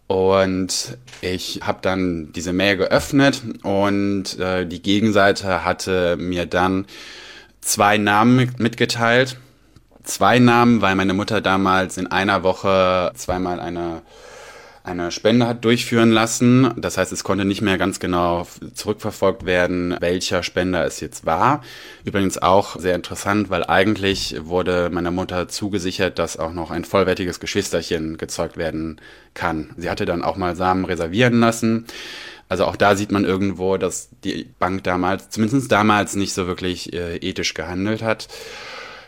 [0.08, 6.86] Und ich habe dann diese Mail geöffnet und äh, die Gegenseite hatte mir dann
[7.60, 9.38] zwei Namen mitgeteilt.
[10.04, 14.02] Zwei Namen, weil meine Mutter damals in einer Woche zweimal eine
[14.88, 16.72] eine Spende hat durchführen lassen.
[16.78, 21.62] Das heißt, es konnte nicht mehr ganz genau zurückverfolgt werden, welcher Spender es jetzt war.
[22.06, 27.40] Übrigens auch sehr interessant, weil eigentlich wurde meiner Mutter zugesichert, dass auch noch ein vollwertiges
[27.40, 29.02] Geschwisterchen gezeugt werden
[29.34, 29.72] kann.
[29.78, 31.86] Sie hatte dann auch mal Samen reservieren lassen.
[32.50, 36.94] Also auch da sieht man irgendwo, dass die Bank damals, zumindest damals, nicht so wirklich
[36.94, 38.30] äh, ethisch gehandelt hat.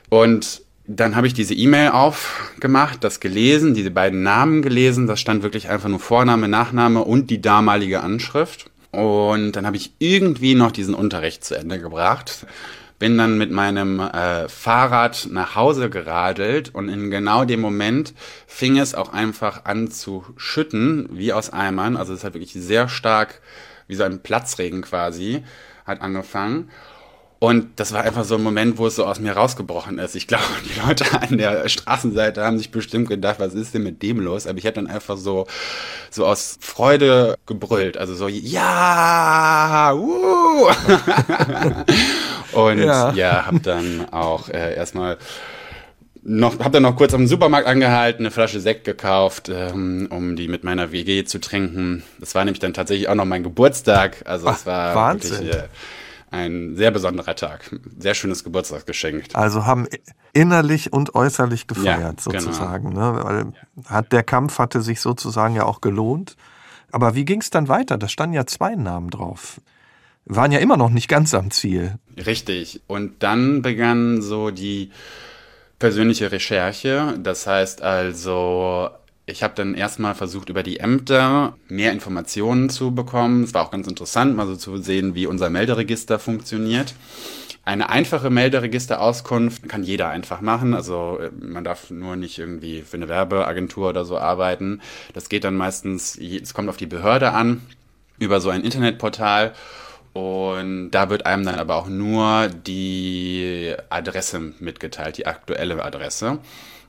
[0.09, 0.61] Und
[0.91, 5.05] dann habe ich diese E-Mail aufgemacht, das gelesen, diese beiden Namen gelesen.
[5.05, 8.71] Das stand wirklich einfach nur Vorname, Nachname und die damalige Anschrift.
[8.89, 12.47] Und dann habe ich irgendwie noch diesen Unterricht zu Ende gebracht.
[12.97, 18.15] Bin dann mit meinem äh, Fahrrad nach Hause geradelt und in genau dem Moment
[18.47, 21.97] fing es auch einfach an zu schütten, wie aus Eimern.
[21.97, 23.41] Also es hat wirklich sehr stark,
[23.87, 25.43] wie so ein Platzregen quasi,
[25.85, 26.71] hat angefangen.
[27.39, 30.13] Und das war einfach so ein Moment, wo es so aus mir rausgebrochen ist.
[30.15, 34.03] Ich glaube, die Leute an der Straßenseite haben sich bestimmt gedacht, was ist denn mit
[34.03, 34.45] dem los?
[34.45, 35.47] Aber ich habe dann einfach so,
[36.11, 37.97] so aus Freude gebrüllt.
[37.97, 40.67] Also so, ja, uh!
[42.51, 45.17] Und ja, ja habe dann auch äh, erstmal
[46.21, 50.49] noch, habe dann noch kurz am Supermarkt angehalten, eine Flasche Sekt gekauft, ähm, um die
[50.49, 52.03] mit meiner WG zu trinken.
[52.19, 54.23] Das war nämlich dann tatsächlich auch noch mein Geburtstag.
[54.25, 55.31] Also es war Wahnsinn.
[55.31, 55.63] wirklich äh,
[56.31, 57.75] ein sehr besonderer Tag.
[57.97, 59.25] Sehr schönes Geburtstagsgeschenk.
[59.33, 59.87] Also haben
[60.33, 62.39] innerlich und äußerlich gefeiert ja, genau.
[62.39, 62.89] sozusagen.
[62.91, 63.13] Genau.
[63.13, 63.23] Ne?
[63.23, 63.53] Weil
[63.85, 66.35] hat, der Kampf hatte sich sozusagen ja auch gelohnt.
[66.91, 67.97] Aber wie ging es dann weiter?
[67.97, 69.61] Da standen ja zwei Namen drauf.
[70.25, 71.95] Waren ja immer noch nicht ganz am Ziel.
[72.17, 72.81] Richtig.
[72.87, 74.91] Und dann begann so die
[75.79, 77.17] persönliche Recherche.
[77.21, 78.89] Das heißt also
[79.29, 83.43] ich habe dann erstmal versucht, über die Ämter mehr Informationen zu bekommen.
[83.43, 86.93] Es war auch ganz interessant, mal so zu sehen, wie unser Melderegister funktioniert.
[87.65, 90.73] Eine einfache Melderegisterauskunft kann jeder einfach machen.
[90.73, 94.81] Also äh, man darf nur nicht irgendwie für eine Werbeagentur oder so arbeiten.
[95.13, 97.61] Das geht dann meistens, es kommt auf die Behörde an,
[98.17, 99.53] über so ein Internetportal.
[100.13, 106.39] Und da wird einem dann aber auch nur die Adresse mitgeteilt, die aktuelle Adresse.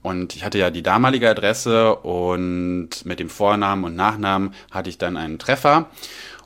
[0.03, 4.99] Und ich hatte ja die damalige Adresse und mit dem Vornamen und Nachnamen hatte ich
[4.99, 5.91] dann einen Treffer.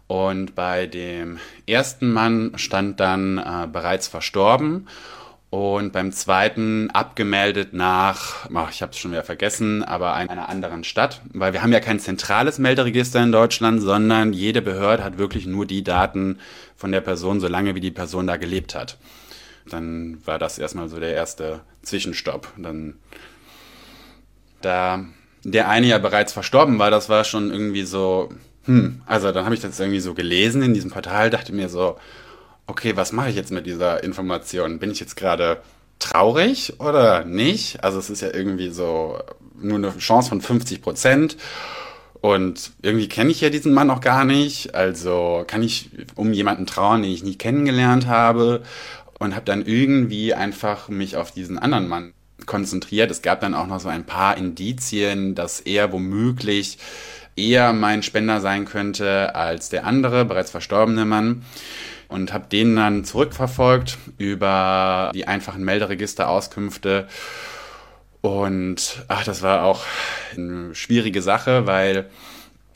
[0.06, 4.86] Und bei dem ersten Mann stand dann äh, bereits verstorben.
[5.50, 10.82] und beim zweiten abgemeldet nach, ach, ich habe es schon wieder vergessen, aber einer anderen
[10.82, 15.46] Stadt, weil wir haben ja kein zentrales Melderegister in Deutschland, sondern jede Behörde hat wirklich
[15.46, 16.40] nur die Daten
[16.74, 18.98] von der Person, solange wie die Person da gelebt hat.
[19.70, 22.48] Dann war das erstmal so der erste Zwischenstopp.
[22.56, 22.96] Dann
[24.64, 25.04] da
[25.44, 28.30] der eine ja bereits verstorben war, das war schon irgendwie so,
[28.64, 31.96] hm, also dann habe ich das irgendwie so gelesen in diesem Portal, dachte mir so,
[32.66, 34.78] okay, was mache ich jetzt mit dieser Information?
[34.78, 35.60] Bin ich jetzt gerade
[35.98, 37.84] traurig oder nicht?
[37.84, 39.18] Also es ist ja irgendwie so
[39.60, 41.36] nur eine Chance von 50 Prozent.
[42.20, 44.74] Und irgendwie kenne ich ja diesen Mann auch gar nicht.
[44.74, 48.62] Also kann ich um jemanden trauern, den ich nie kennengelernt habe.
[49.18, 52.14] Und habe dann irgendwie einfach mich auf diesen anderen Mann
[52.46, 53.10] konzentriert.
[53.10, 56.78] Es gab dann auch noch so ein paar Indizien, dass er womöglich
[57.36, 61.44] eher mein Spender sein könnte als der andere, bereits verstorbene Mann
[62.08, 67.08] und habe den dann zurückverfolgt über die einfachen Melderegisterauskünfte.
[68.20, 69.84] Und ach, das war auch
[70.36, 72.08] eine schwierige Sache, weil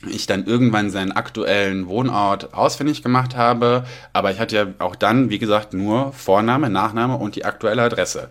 [0.07, 3.85] ich dann irgendwann seinen aktuellen Wohnort ausfindig gemacht habe.
[4.13, 8.29] Aber ich hatte ja auch dann, wie gesagt, nur Vorname, Nachname und die aktuelle Adresse.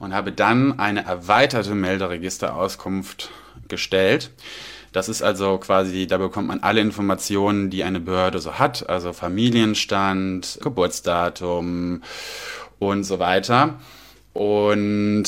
[0.00, 3.30] Und habe dann eine erweiterte Melderegisterauskunft
[3.68, 4.32] gestellt
[4.92, 9.12] das ist also quasi, da bekommt man alle Informationen, die eine Behörde so hat, also
[9.12, 12.02] Familienstand, Geburtsdatum
[12.80, 13.78] und so weiter.
[14.32, 15.24] Und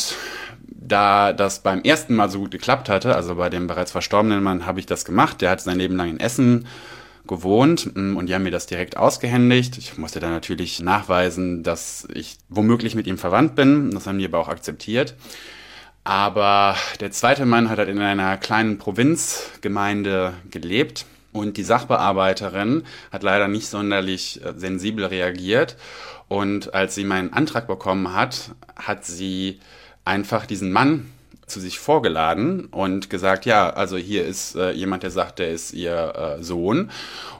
[0.66, 4.66] da das beim ersten Mal so gut geklappt hatte, also bei dem bereits verstorbenen Mann
[4.66, 6.66] habe ich das gemacht, der hat sein Leben lang in Essen
[7.26, 9.78] gewohnt mm, und die haben mir das direkt ausgehändigt.
[9.78, 13.90] Ich musste dann natürlich nachweisen, dass ich womöglich mit ihm verwandt bin.
[13.92, 15.14] Das haben die aber auch akzeptiert.
[16.04, 23.22] Aber der zweite Mann hat halt in einer kleinen Provinzgemeinde gelebt und die Sachbearbeiterin hat
[23.22, 25.76] leider nicht sonderlich äh, sensibel reagiert.
[26.28, 29.60] Und als sie meinen Antrag bekommen hat, hat sie
[30.04, 31.10] einfach diesen Mann
[31.52, 35.72] zu sich vorgeladen und gesagt, ja, also hier ist äh, jemand, der sagt, der ist
[35.72, 36.90] ihr äh, Sohn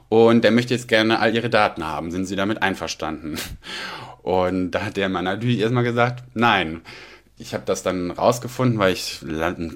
[0.08, 2.10] und der möchte jetzt gerne all ihre Daten haben.
[2.10, 3.38] Sind Sie damit einverstanden?
[4.22, 6.82] Und da hat der Mann natürlich erstmal gesagt, nein
[7.42, 9.20] ich habe das dann rausgefunden, weil ich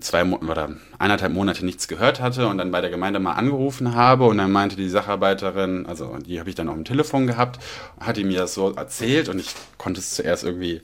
[0.01, 4.25] zwei oder eineinhalb Monate nichts gehört hatte und dann bei der Gemeinde mal angerufen habe
[4.27, 7.59] und dann meinte die Sacharbeiterin, also die habe ich dann auf dem Telefon gehabt,
[7.99, 10.81] hat die mir das so erzählt und ich konnte es zuerst irgendwie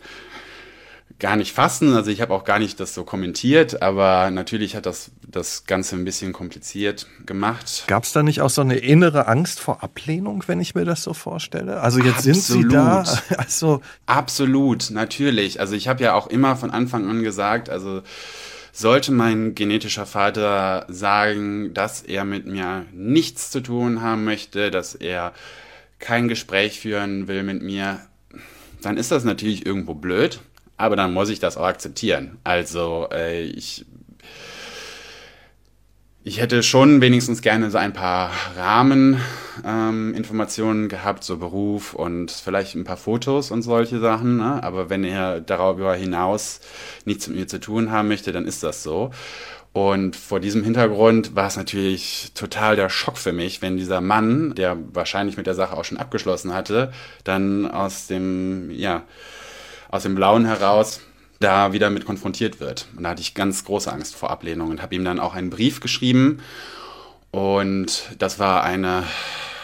[1.19, 1.95] gar nicht fassen.
[1.95, 5.97] Also ich habe auch gar nicht das so kommentiert, aber natürlich hat das das Ganze
[5.97, 7.85] ein bisschen kompliziert gemacht.
[7.87, 11.03] Gab es da nicht auch so eine innere Angst vor Ablehnung, wenn ich mir das
[11.03, 11.81] so vorstelle?
[11.81, 12.37] Also jetzt Absolut.
[12.37, 13.05] sind Sie da.
[13.37, 15.59] Also Absolut, natürlich.
[15.61, 18.03] Also ich habe ja auch immer von Anfang an gesagt, also
[18.73, 24.95] sollte mein genetischer Vater sagen, dass er mit mir nichts zu tun haben möchte, dass
[24.95, 25.33] er
[25.99, 28.01] kein Gespräch führen will mit mir,
[28.83, 30.41] dann ist das natürlich irgendwo blöd
[30.77, 32.39] aber dann muss ich das auch akzeptieren.
[32.45, 33.85] Also äh, ich,
[36.25, 42.75] ich hätte schon wenigstens gerne so ein paar Rahmeninformationen ähm, gehabt, so Beruf und vielleicht
[42.75, 44.39] ein paar Fotos und solche Sachen.
[44.39, 44.63] Ne?
[44.63, 46.61] Aber wenn er darüber hinaus
[47.05, 49.11] nichts mit mir zu tun haben möchte, dann ist das so.
[49.73, 54.55] Und vor diesem Hintergrund war es natürlich total der Schock für mich, wenn dieser Mann,
[54.55, 56.93] der wahrscheinlich mit der Sache auch schon abgeschlossen hatte,
[57.25, 59.05] dann aus dem, ja,
[59.93, 61.01] aus dem Blauen heraus
[61.39, 62.89] da wieder mit konfrontiert wird.
[62.97, 65.51] Und da hatte ich ganz große Angst vor Ablehnung und habe ihm dann auch einen
[65.51, 66.39] Brief geschrieben.
[67.31, 69.05] Und das war eine,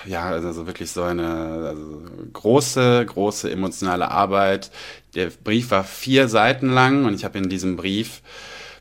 [0.05, 4.71] ja, also wirklich so eine also große, große emotionale Arbeit.
[5.15, 8.23] Der Brief war vier Seiten lang und ich habe in diesem Brief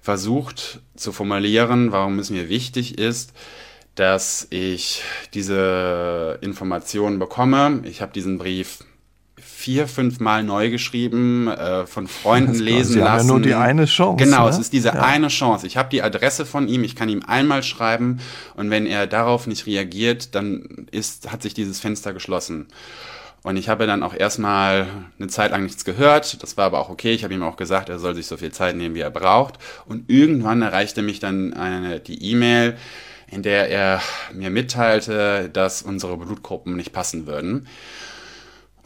[0.01, 3.33] versucht zu formulieren, warum es mir wichtig ist,
[3.95, 5.01] dass ich
[5.33, 7.81] diese Informationen bekomme.
[7.83, 8.79] Ich habe diesen Brief
[9.67, 13.12] vier, fünf Mal neu geschrieben, äh, von Freunden lesen Sie lassen.
[13.12, 14.23] Haben ja nur die eine Chance.
[14.23, 14.49] Genau, ne?
[14.49, 14.93] es ist diese ja.
[14.93, 15.67] eine Chance.
[15.67, 18.21] Ich habe die Adresse von ihm, ich kann ihm einmal schreiben
[18.56, 22.67] und wenn er darauf nicht reagiert, dann ist, hat sich dieses Fenster geschlossen.
[23.43, 24.88] Und ich habe dann auch erstmal
[25.19, 26.41] eine Zeit lang nichts gehört.
[26.41, 27.12] Das war aber auch okay.
[27.12, 29.56] Ich habe ihm auch gesagt, er soll sich so viel Zeit nehmen, wie er braucht.
[29.86, 32.77] Und irgendwann erreichte mich dann eine, die E-Mail,
[33.30, 34.01] in der er
[34.34, 37.67] mir mitteilte, dass unsere Blutgruppen nicht passen würden.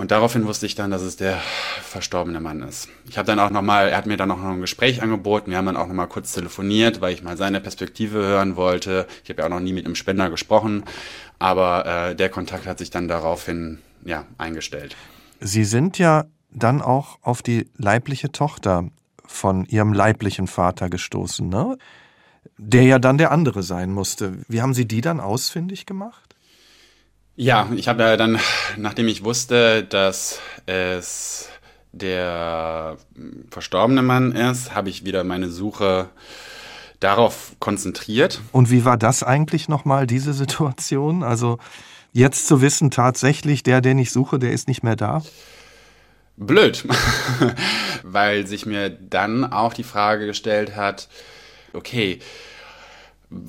[0.02, 1.38] Und daraufhin wusste ich dann, dass es der
[1.84, 2.90] verstorbene Mann ist.
[3.08, 5.52] Ich habe dann auch nochmal, er hat mir dann auch noch ein Gespräch angeboten.
[5.52, 9.06] Wir haben dann auch nochmal kurz telefoniert, weil ich mal seine Perspektive hören wollte.
[9.24, 10.86] Ich habe ja auch noch nie mit einem Spender gesprochen,
[11.38, 14.96] aber äh, der Kontakt hat sich dann daraufhin ja, eingestellt.
[15.40, 18.90] Sie sind ja dann auch auf die leibliche Tochter
[19.28, 21.78] von ihrem leiblichen Vater gestoßen, ne?
[22.58, 24.34] Der ja dann der andere sein musste.
[24.48, 26.31] Wie haben Sie die dann ausfindig gemacht?
[27.36, 28.40] Ja, ich habe ja dann,
[28.78, 31.50] nachdem ich wusste, dass es
[31.94, 32.98] der
[33.50, 36.10] verstorbene Mann ist, habe ich wieder meine Suche
[37.00, 38.42] darauf konzentriert.
[38.52, 41.24] Und wie war das eigentlich nochmal, diese Situation?
[41.24, 41.58] Also
[42.14, 45.24] jetzt zu wissen, tatsächlich, der, den ich suche, der ist nicht mehr da?
[46.38, 46.86] Blöd,
[48.04, 51.10] weil sich mir dann auch die Frage gestellt hat,
[51.74, 52.20] okay,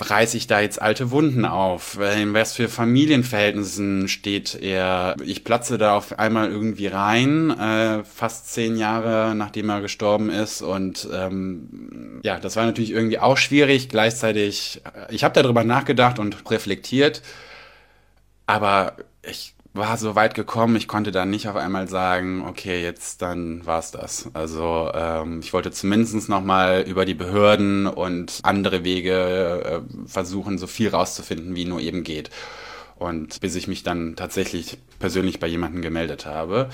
[0.01, 1.99] reiße ich da jetzt alte Wunden auf?
[1.99, 5.17] In was für Familienverhältnissen steht er?
[5.25, 10.63] Ich platze da auf einmal irgendwie rein, äh, fast zehn Jahre nachdem er gestorben ist.
[10.63, 13.89] Und ähm, ja, das war natürlich irgendwie auch schwierig.
[13.89, 17.23] Gleichzeitig, äh, ich habe darüber nachgedacht und reflektiert,
[18.47, 23.23] aber ich war so weit gekommen, ich konnte dann nicht auf einmal sagen, okay, jetzt
[23.23, 24.29] dann war's das.
[24.35, 30.67] Also ähm, ich wollte zumindest nochmal über die Behörden und andere Wege äh, versuchen, so
[30.67, 32.31] viel rauszufinden, wie nur eben geht.
[32.97, 36.69] Und bis ich mich dann tatsächlich persönlich bei jemandem gemeldet habe.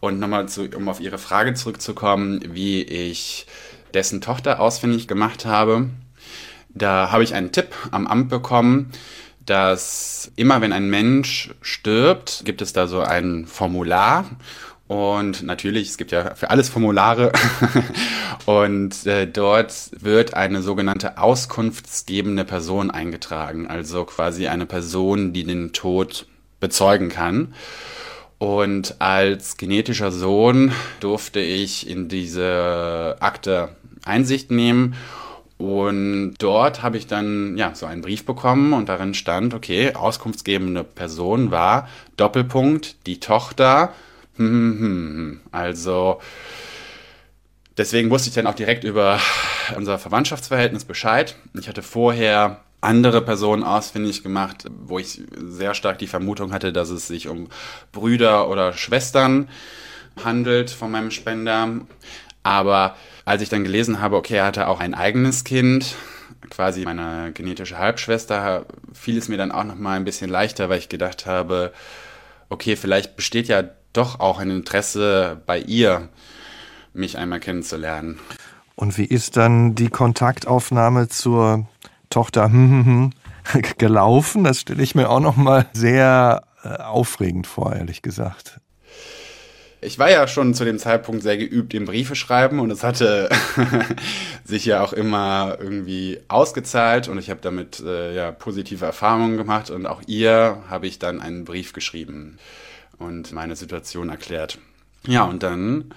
[0.00, 3.46] Und nochmal, zu, um auf Ihre Frage zurückzukommen, wie ich
[3.94, 5.88] dessen Tochter ausfindig gemacht habe.
[6.68, 8.92] Da habe ich einen Tipp am Amt bekommen,
[9.46, 14.26] dass immer wenn ein Mensch stirbt, gibt es da so ein Formular.
[14.88, 17.32] Und natürlich, es gibt ja für alles Formulare.
[18.46, 23.68] und äh, dort wird eine sogenannte auskunftsgebende Person eingetragen.
[23.68, 26.26] Also quasi eine Person, die den Tod
[26.60, 27.54] bezeugen kann.
[28.38, 33.70] Und als genetischer Sohn durfte ich in diese Akte
[34.04, 34.94] Einsicht nehmen
[35.62, 40.82] und dort habe ich dann ja so einen Brief bekommen und darin stand, okay, auskunftsgebende
[40.82, 43.94] Person war Doppelpunkt die Tochter.
[44.38, 46.20] Hm, hm, hm, also
[47.76, 49.20] deswegen wusste ich dann auch direkt über
[49.76, 51.36] unser Verwandtschaftsverhältnis Bescheid.
[51.56, 56.90] Ich hatte vorher andere Personen ausfindig gemacht, wo ich sehr stark die Vermutung hatte, dass
[56.90, 57.46] es sich um
[57.92, 59.48] Brüder oder Schwestern
[60.24, 61.68] handelt von meinem Spender.
[62.42, 65.96] Aber als ich dann gelesen habe, okay, er hatte auch ein eigenes Kind,
[66.50, 70.78] quasi meine genetische Halbschwester, fiel es mir dann auch noch mal ein bisschen leichter, weil
[70.78, 71.72] ich gedacht habe,
[72.48, 76.08] okay, vielleicht besteht ja doch auch ein Interesse bei ihr,
[76.94, 78.18] mich einmal kennenzulernen.
[78.74, 81.66] Und wie ist dann die Kontaktaufnahme zur
[82.10, 82.50] Tochter
[83.78, 84.44] gelaufen?
[84.44, 88.61] Das stelle ich mir auch noch mal sehr äh, aufregend vor, ehrlich gesagt
[89.82, 93.28] ich war ja schon zu dem Zeitpunkt sehr geübt im Briefe schreiben und es hatte
[94.44, 99.70] sich ja auch immer irgendwie ausgezahlt und ich habe damit äh, ja positive Erfahrungen gemacht
[99.70, 102.38] und auch ihr habe ich dann einen Brief geschrieben
[102.98, 104.58] und meine Situation erklärt.
[105.06, 105.92] Ja, und dann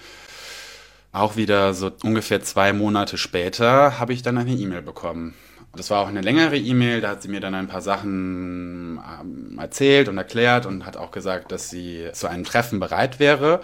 [1.12, 5.36] auch wieder so ungefähr zwei Monate später habe ich dann eine E-Mail bekommen
[5.76, 9.60] das war auch eine längere E-Mail, da hat sie mir dann ein paar Sachen ähm,
[9.60, 13.62] erzählt und erklärt und hat auch gesagt, dass sie zu einem Treffen bereit wäre.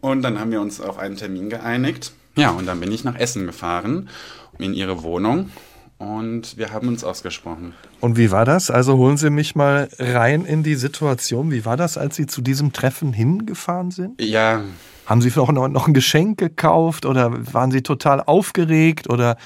[0.00, 2.12] Und dann haben wir uns auf einen Termin geeinigt.
[2.36, 4.08] Ja, und dann bin ich nach Essen gefahren,
[4.58, 5.50] in ihre Wohnung.
[5.98, 7.74] Und wir haben uns ausgesprochen.
[8.00, 8.70] Und wie war das?
[8.70, 11.52] Also holen Sie mich mal rein in die Situation.
[11.52, 14.20] Wie war das, als Sie zu diesem Treffen hingefahren sind?
[14.20, 14.62] Ja.
[15.06, 19.36] Haben Sie noch, noch ein Geschenk gekauft oder waren Sie total aufgeregt oder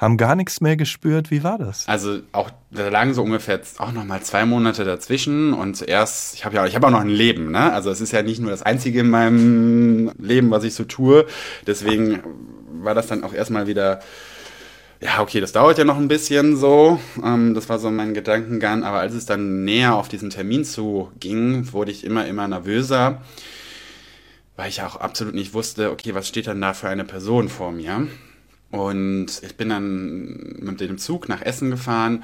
[0.00, 1.30] haben gar nichts mehr gespürt.
[1.30, 1.86] Wie war das?
[1.86, 6.46] Also auch da lagen so ungefähr auch noch mal zwei Monate dazwischen und zuerst, ich
[6.46, 7.70] habe ja, ich habe auch noch ein Leben, ne?
[7.72, 11.26] Also es ist ja nicht nur das einzige in meinem Leben, was ich so tue.
[11.66, 12.22] Deswegen
[12.72, 14.00] war das dann auch erstmal wieder
[15.02, 17.00] ja, okay, das dauert ja noch ein bisschen so.
[17.24, 18.84] Ähm, das war so mein Gedankengang.
[18.84, 23.22] Aber als es dann näher auf diesen Termin zuging, wurde ich immer, immer nervöser,
[24.56, 27.72] weil ich auch absolut nicht wusste, okay, was steht dann da für eine Person vor
[27.72, 28.08] mir?
[28.70, 32.22] Und ich bin dann mit dem Zug nach Essen gefahren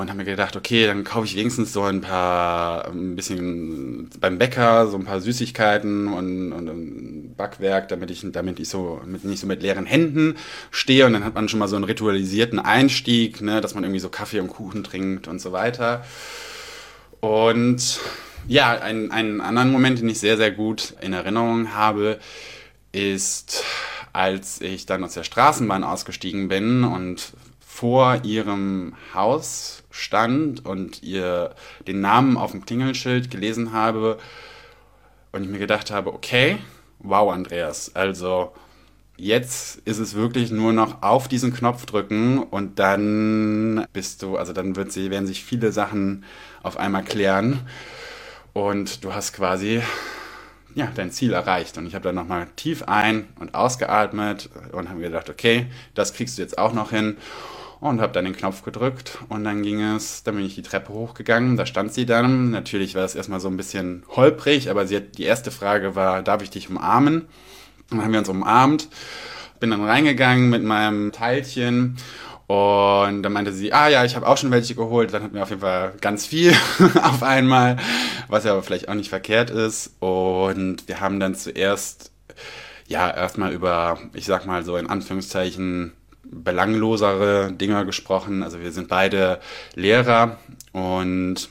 [0.00, 4.38] und habe mir gedacht, okay, dann kaufe ich wenigstens so ein paar, ein bisschen beim
[4.38, 9.24] Bäcker, so ein paar Süßigkeiten und, und ein Backwerk, damit ich, damit ich so, mit,
[9.24, 10.36] nicht so mit leeren Händen
[10.70, 11.06] stehe.
[11.06, 14.08] Und dann hat man schon mal so einen ritualisierten Einstieg, ne, dass man irgendwie so
[14.08, 16.04] Kaffee und Kuchen trinkt und so weiter.
[17.20, 18.00] Und
[18.48, 22.18] ja, einen, einen anderen Moment, den ich sehr, sehr gut in Erinnerung habe,
[22.92, 23.62] ist
[24.12, 31.54] als ich dann aus der Straßenbahn ausgestiegen bin und vor ihrem Haus stand und ihr
[31.86, 34.18] den Namen auf dem Klingelschild gelesen habe
[35.32, 36.58] und ich mir gedacht habe, okay,
[36.98, 38.52] wow, Andreas, also
[39.16, 44.52] jetzt ist es wirklich nur noch auf diesen Knopf drücken und dann bist du, also
[44.52, 46.24] dann wird sie, werden sich viele Sachen
[46.62, 47.60] auf einmal klären
[48.52, 49.82] und du hast quasi
[50.74, 51.78] ja, dein Ziel erreicht.
[51.78, 56.38] Und ich habe dann nochmal tief ein- und ausgeatmet und habe gedacht, okay, das kriegst
[56.38, 57.16] du jetzt auch noch hin.
[57.80, 60.92] Und habe dann den Knopf gedrückt und dann ging es, dann bin ich die Treppe
[60.92, 62.50] hochgegangen, da stand sie dann.
[62.50, 66.22] Natürlich war es erstmal so ein bisschen holprig, aber sie hat, die erste Frage war,
[66.22, 67.24] darf ich dich umarmen?
[67.88, 68.88] Dann haben wir uns umarmt,
[69.60, 71.96] bin dann reingegangen mit meinem Teilchen
[72.50, 75.14] und dann meinte sie, ah ja, ich habe auch schon welche geholt.
[75.14, 76.52] Dann hatten wir auf jeden Fall ganz viel
[77.00, 77.76] auf einmal,
[78.26, 79.94] was ja aber vielleicht auch nicht verkehrt ist.
[80.00, 82.10] Und wir haben dann zuerst
[82.88, 85.92] ja erstmal über, ich sag mal so in Anführungszeichen,
[86.24, 88.42] belanglosere Dinge gesprochen.
[88.42, 89.38] Also wir sind beide
[89.76, 90.38] Lehrer
[90.72, 91.50] und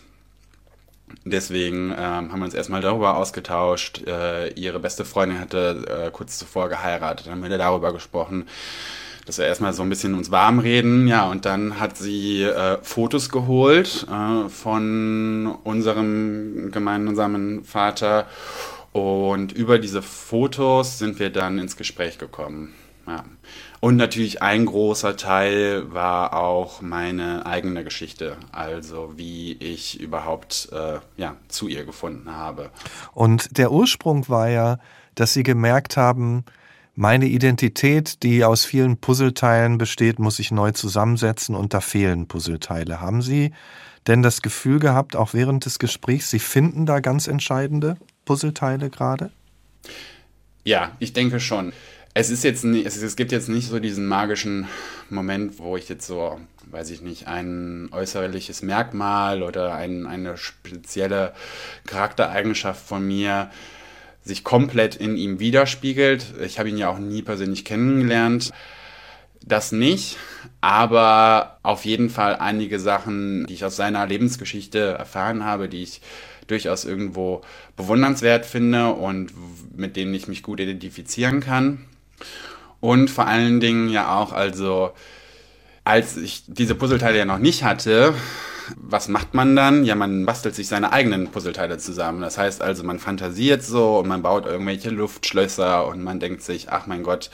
[1.23, 4.05] deswegen ähm, haben wir uns erstmal darüber ausgetauscht.
[4.05, 8.49] Äh, ihre beste Freundin hatte äh, kurz zuvor geheiratet, dann haben wir darüber gesprochen,
[9.29, 11.07] dass wir erstmal so ein bisschen uns warm reden.
[11.07, 18.25] Ja, und dann hat sie äh, Fotos geholt äh, von unserem gemeinsamen Vater
[18.91, 22.73] und über diese Fotos sind wir dann ins Gespräch gekommen.
[23.05, 23.23] Ja.
[23.79, 30.97] Und natürlich ein großer Teil war auch meine eigene Geschichte, also wie ich überhaupt äh,
[31.17, 32.71] ja, zu ihr gefunden habe.
[33.13, 34.79] Und der Ursprung war ja,
[35.13, 36.45] dass Sie gemerkt haben,
[36.99, 42.99] meine Identität, die aus vielen Puzzleteilen besteht, muss ich neu zusammensetzen und da fehlen Puzzleteile.
[42.99, 43.53] Haben Sie
[44.05, 47.95] denn das Gefühl gehabt, auch während des Gesprächs, Sie finden da ganz entscheidende
[48.25, 49.31] Puzzleteile gerade?
[50.65, 51.71] Ja, ich denke schon.
[52.15, 54.67] Es ist jetzt nicht, es, gibt jetzt nicht so diesen magischen
[55.09, 56.37] Moment, wo ich jetzt so,
[56.69, 61.33] weiß ich nicht, ein äußerliches Merkmal oder ein, eine spezielle
[61.85, 63.49] Charaktereigenschaft von mir
[64.29, 66.33] sich komplett in ihm widerspiegelt.
[66.45, 68.51] Ich habe ihn ja auch nie persönlich kennengelernt.
[69.45, 70.17] Das nicht,
[70.61, 76.01] aber auf jeden Fall einige Sachen, die ich aus seiner Lebensgeschichte erfahren habe, die ich
[76.47, 77.41] durchaus irgendwo
[77.75, 79.31] bewundernswert finde und
[79.77, 81.85] mit denen ich mich gut identifizieren kann.
[82.79, 84.91] Und vor allen Dingen ja auch, also
[85.83, 88.13] als ich diese Puzzleteile ja noch nicht hatte,
[88.77, 89.83] was macht man dann?
[89.83, 92.21] Ja, man bastelt sich seine eigenen Puzzleteile zusammen.
[92.21, 96.71] Das heißt also, man fantasiert so und man baut irgendwelche Luftschlösser und man denkt sich,
[96.71, 97.29] ach mein Gott,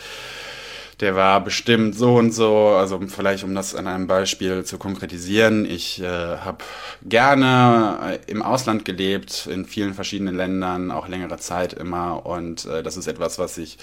[0.99, 2.69] der war bestimmt so und so.
[2.69, 6.59] Also vielleicht, um das an einem Beispiel zu konkretisieren, ich äh, habe
[7.03, 12.25] gerne im Ausland gelebt, in vielen verschiedenen Ländern, auch längere Zeit immer.
[12.25, 13.77] Und äh, das ist etwas, was ich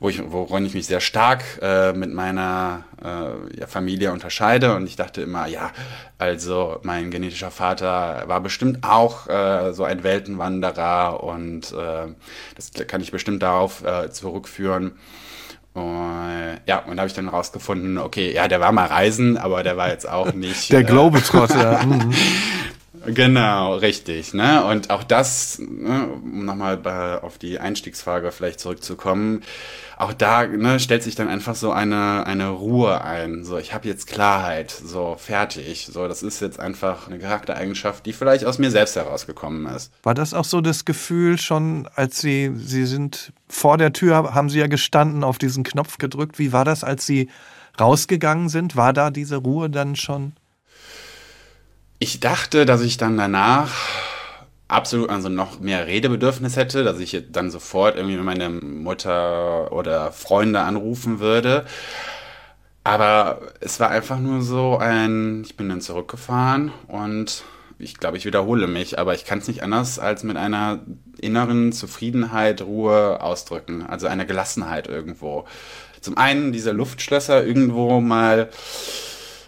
[0.00, 4.74] wo ich, worin ich mich sehr stark äh, mit meiner äh, ja, Familie unterscheide.
[4.74, 5.70] Und ich dachte immer, ja,
[6.18, 12.12] also mein genetischer Vater war bestimmt auch äh, so ein Weltenwanderer und äh,
[12.56, 14.92] das kann ich bestimmt darauf äh, zurückführen.
[15.74, 19.64] Und, ja, und da habe ich dann rausgefunden, okay, ja, der war mal reisen, aber
[19.64, 20.70] der war jetzt auch nicht.
[20.70, 21.80] der äh, Globetrotter.
[23.06, 24.34] Genau, richtig.
[24.34, 24.64] Ne?
[24.64, 29.42] Und auch das, ne, um nochmal auf die Einstiegsfrage vielleicht zurückzukommen,
[29.96, 33.44] auch da ne, stellt sich dann einfach so eine, eine Ruhe ein.
[33.44, 35.88] So, ich habe jetzt Klarheit, so fertig.
[35.92, 39.92] So, das ist jetzt einfach eine Charaktereigenschaft, die vielleicht aus mir selbst herausgekommen ist.
[40.02, 44.50] War das auch so das Gefühl schon, als Sie, Sie sind vor der Tür, haben
[44.50, 46.38] Sie ja gestanden, auf diesen Knopf gedrückt.
[46.38, 47.28] Wie war das, als Sie
[47.80, 48.76] rausgegangen sind?
[48.76, 50.32] War da diese Ruhe dann schon?
[51.98, 53.72] Ich dachte, dass ich dann danach
[54.68, 60.60] absolut also noch mehr Redebedürfnis hätte, dass ich dann sofort irgendwie meine Mutter oder Freunde
[60.60, 61.64] anrufen würde.
[62.82, 67.44] Aber es war einfach nur so ein, ich bin dann zurückgefahren und
[67.78, 70.80] ich glaube, ich wiederhole mich, aber ich kann es nicht anders als mit einer
[71.18, 75.46] inneren Zufriedenheit, Ruhe ausdrücken, also eine Gelassenheit irgendwo.
[76.00, 78.50] Zum einen diese Luftschlösser irgendwo mal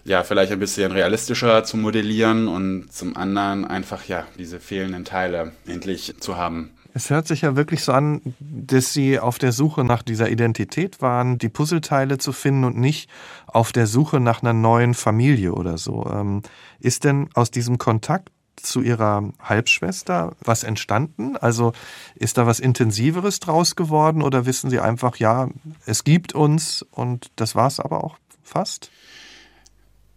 [0.06, 5.52] ja, vielleicht ein bisschen realistischer zu modellieren und zum anderen einfach, ja, diese fehlenden Teile
[5.66, 6.70] endlich zu haben.
[6.94, 11.02] Es hört sich ja wirklich so an, dass Sie auf der Suche nach dieser Identität
[11.02, 13.10] waren, die Puzzleteile zu finden und nicht
[13.46, 16.10] auf der Suche nach einer neuen Familie oder so.
[16.10, 16.40] Ähm,
[16.80, 21.36] ist denn aus diesem Kontakt zu Ihrer Halbschwester was entstanden?
[21.36, 21.72] Also
[22.14, 25.50] ist da was Intensiveres draus geworden oder wissen Sie einfach, ja,
[25.84, 28.90] es gibt uns und das war es aber auch fast?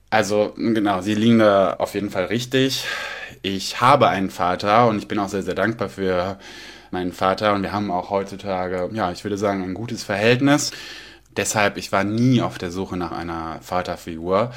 [0.09, 2.85] Also genau, Sie liegen da auf jeden Fall richtig.
[3.43, 6.39] Ich habe einen Vater und ich bin auch sehr, sehr dankbar für
[6.91, 10.71] meinen Vater und wir haben auch heutzutage, ja, ich würde sagen, ein gutes Verhältnis.
[11.37, 14.51] Deshalb, ich war nie auf der Suche nach einer Vaterfigur.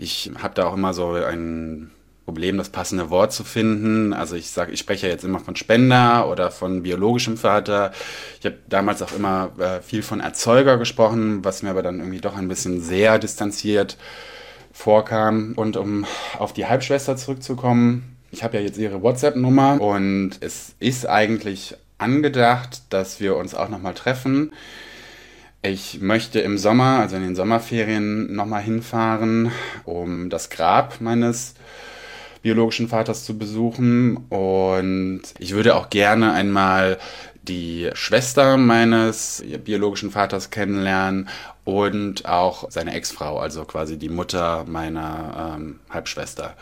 [0.00, 1.92] Ich habe da auch immer so ein
[2.24, 4.12] Problem, das passende Wort zu finden.
[4.12, 7.92] Also ich sage, ich spreche jetzt immer von Spender oder von biologischem Vater.
[8.40, 12.20] Ich habe damals auch immer äh, viel von Erzeuger gesprochen, was mir aber dann irgendwie
[12.20, 13.96] doch ein bisschen sehr distanziert
[14.78, 15.54] vorkam.
[15.56, 16.06] Und um
[16.38, 22.82] auf die Halbschwester zurückzukommen, ich habe ja jetzt ihre WhatsApp-Nummer und es ist eigentlich angedacht,
[22.90, 24.52] dass wir uns auch nochmal treffen.
[25.62, 29.50] Ich möchte im Sommer, also in den Sommerferien, nochmal hinfahren,
[29.84, 31.54] um das Grab meines
[32.42, 34.16] biologischen Vaters zu besuchen.
[34.28, 36.98] Und ich würde auch gerne einmal
[37.48, 41.28] die Schwester meines biologischen Vaters kennenlernen
[41.64, 46.54] und auch seine Ex-Frau, also quasi die Mutter meiner ähm, Halbschwester.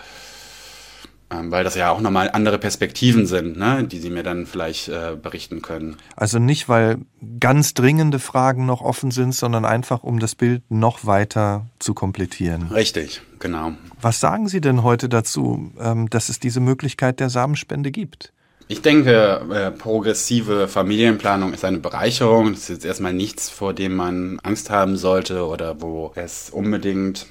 [1.28, 4.88] Ähm, weil das ja auch nochmal andere Perspektiven sind, ne, die sie mir dann vielleicht
[4.88, 5.96] äh, berichten können.
[6.14, 6.98] Also nicht, weil
[7.40, 12.68] ganz dringende Fragen noch offen sind, sondern einfach, um das Bild noch weiter zu komplettieren.
[12.68, 13.72] Richtig, genau.
[14.00, 18.32] Was sagen Sie denn heute dazu, ähm, dass es diese Möglichkeit der Samenspende gibt?
[18.68, 22.52] Ich denke, äh, progressive Familienplanung ist eine Bereicherung.
[22.52, 27.26] Das ist jetzt erstmal nichts, vor dem man Angst haben sollte oder wo es unbedingt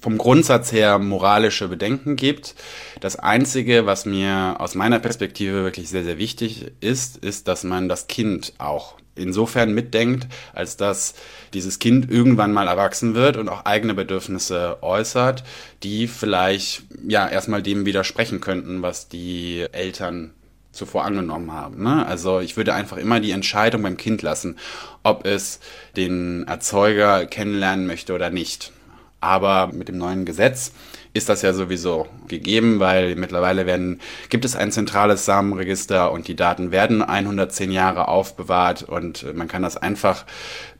[0.00, 2.54] vom Grundsatz her moralische Bedenken gibt.
[3.00, 7.88] Das Einzige, was mir aus meiner Perspektive wirklich sehr, sehr wichtig ist, ist, dass man
[7.88, 11.14] das Kind auch insofern mitdenkt, als dass
[11.52, 15.42] dieses Kind irgendwann mal erwachsen wird und auch eigene Bedürfnisse äußert,
[15.82, 20.34] die vielleicht ja erstmal dem widersprechen könnten, was die Eltern
[20.72, 21.82] zuvor angenommen haben.
[21.82, 22.06] Ne?
[22.06, 24.56] Also ich würde einfach immer die Entscheidung beim Kind lassen,
[25.02, 25.60] ob es
[25.96, 28.72] den Erzeuger kennenlernen möchte oder nicht.
[29.20, 30.72] Aber mit dem neuen Gesetz
[31.12, 36.36] ist das ja sowieso gegeben, weil mittlerweile werden, gibt es ein zentrales Samenregister und die
[36.36, 40.24] Daten werden 110 Jahre aufbewahrt und man kann das einfach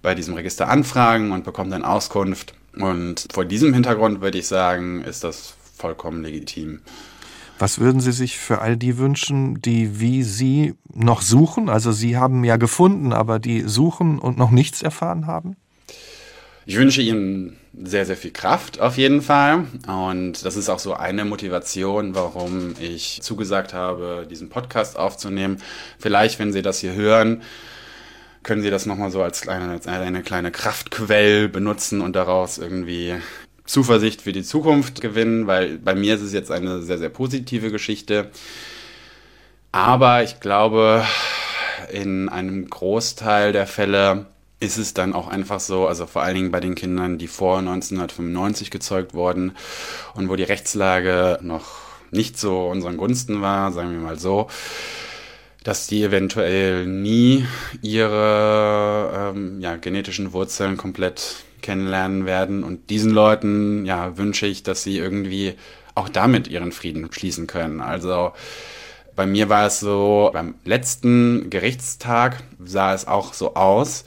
[0.02, 2.54] bei diesem Register anfragen und bekommt dann Auskunft.
[2.78, 6.80] Und vor diesem Hintergrund würde ich sagen, ist das vollkommen legitim.
[7.58, 11.68] Was würden Sie sich für all die wünschen, die wie Sie noch suchen?
[11.68, 15.56] Also Sie haben ja gefunden, aber die suchen und noch nichts erfahren haben?
[16.66, 19.64] Ich wünsche Ihnen sehr, sehr viel Kraft auf jeden Fall.
[19.86, 25.62] Und das ist auch so eine Motivation, warum ich zugesagt habe, diesen Podcast aufzunehmen.
[25.98, 27.42] Vielleicht, wenn Sie das hier hören,
[28.42, 33.14] können Sie das nochmal so als kleine, als eine kleine Kraftquell benutzen und daraus irgendwie
[33.68, 37.70] Zuversicht für die Zukunft gewinnen, weil bei mir ist es jetzt eine sehr, sehr positive
[37.70, 38.30] Geschichte.
[39.72, 41.04] Aber ich glaube,
[41.92, 44.26] in einem Großteil der Fälle
[44.58, 47.58] ist es dann auch einfach so, also vor allen Dingen bei den Kindern, die vor
[47.58, 49.52] 1995 gezeugt wurden
[50.14, 51.66] und wo die Rechtslage noch
[52.10, 54.48] nicht so unseren Gunsten war, sagen wir mal so,
[55.62, 57.46] dass die eventuell nie
[57.82, 62.64] ihre ähm, ja, genetischen Wurzeln komplett kennenlernen werden.
[62.64, 65.54] Und diesen Leuten ja, wünsche ich, dass sie irgendwie
[65.94, 67.80] auch damit ihren Frieden schließen können.
[67.80, 68.32] Also
[69.16, 74.04] bei mir war es so, beim letzten Gerichtstag sah es auch so aus,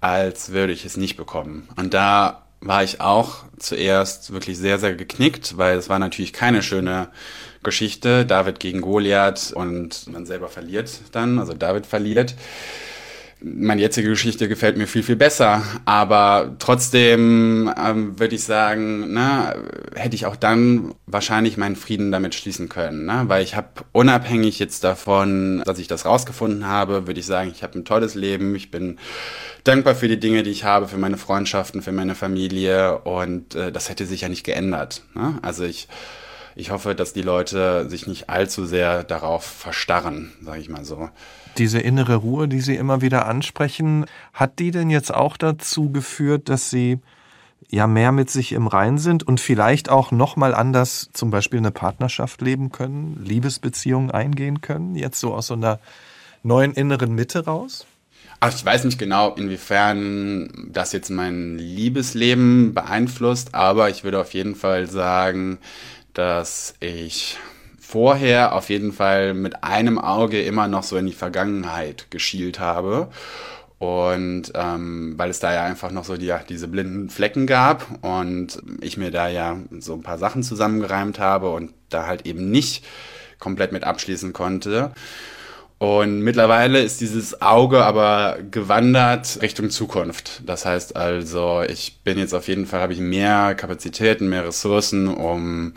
[0.00, 1.68] als würde ich es nicht bekommen.
[1.76, 6.62] Und da war ich auch zuerst wirklich sehr, sehr geknickt, weil es war natürlich keine
[6.62, 7.08] schöne
[7.62, 8.24] Geschichte.
[8.24, 12.34] David gegen Goliath und man selber verliert dann, also David verliert
[13.40, 15.62] meine jetzige Geschichte gefällt mir viel, viel besser.
[15.84, 19.54] Aber trotzdem ähm, würde ich sagen, na,
[19.94, 23.04] hätte ich auch dann wahrscheinlich meinen Frieden damit schließen können.
[23.06, 23.24] Ne?
[23.26, 27.62] Weil ich habe unabhängig jetzt davon, dass ich das rausgefunden habe, würde ich sagen, ich
[27.62, 28.54] habe ein tolles Leben.
[28.54, 28.98] Ich bin
[29.64, 32.98] dankbar für die Dinge, die ich habe, für meine Freundschaften, für meine Familie.
[33.00, 35.02] Und äh, das hätte sich ja nicht geändert.
[35.14, 35.38] Ne?
[35.42, 35.88] Also ich
[36.56, 41.10] ich hoffe, dass die Leute sich nicht allzu sehr darauf verstarren, sage ich mal so.
[41.58, 46.48] Diese innere Ruhe, die Sie immer wieder ansprechen, hat die denn jetzt auch dazu geführt,
[46.48, 46.98] dass Sie
[47.68, 51.58] ja mehr mit sich im Rein sind und vielleicht auch noch mal anders zum Beispiel
[51.58, 55.78] eine Partnerschaft leben können, Liebesbeziehungen eingehen können, jetzt so aus so einer
[56.42, 57.86] neuen inneren Mitte raus?
[58.40, 64.34] Ach, ich weiß nicht genau, inwiefern das jetzt mein Liebesleben beeinflusst, aber ich würde auf
[64.34, 65.58] jeden Fall sagen,
[66.16, 67.38] dass ich
[67.78, 73.08] vorher auf jeden Fall mit einem Auge immer noch so in die Vergangenheit geschielt habe.
[73.78, 78.62] Und ähm, weil es da ja einfach noch so die, diese blinden Flecken gab und
[78.80, 82.86] ich mir da ja so ein paar Sachen zusammengereimt habe und da halt eben nicht
[83.38, 84.92] komplett mit abschließen konnte.
[85.78, 90.42] Und mittlerweile ist dieses Auge aber gewandert Richtung Zukunft.
[90.46, 95.06] Das heißt also, ich bin jetzt auf jeden Fall, habe ich mehr Kapazitäten, mehr Ressourcen,
[95.06, 95.74] um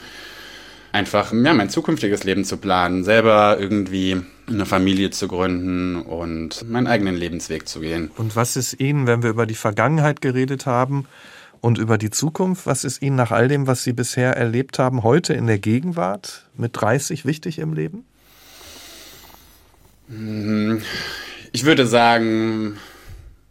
[0.93, 6.87] einfach ja, mein zukünftiges Leben zu planen, selber irgendwie eine Familie zu gründen und meinen
[6.87, 8.09] eigenen Lebensweg zu gehen.
[8.17, 11.05] Und was ist Ihnen, wenn wir über die Vergangenheit geredet haben
[11.59, 15.03] und über die Zukunft, was ist Ihnen nach all dem, was Sie bisher erlebt haben,
[15.03, 18.05] heute in der Gegenwart mit 30 wichtig im Leben?
[20.09, 20.81] Mhm.
[21.51, 22.77] Ich würde sagen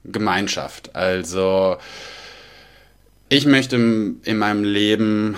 [0.04, 0.94] Gemeinschaft.
[0.94, 1.76] Also
[3.28, 5.36] ich möchte in meinem Leben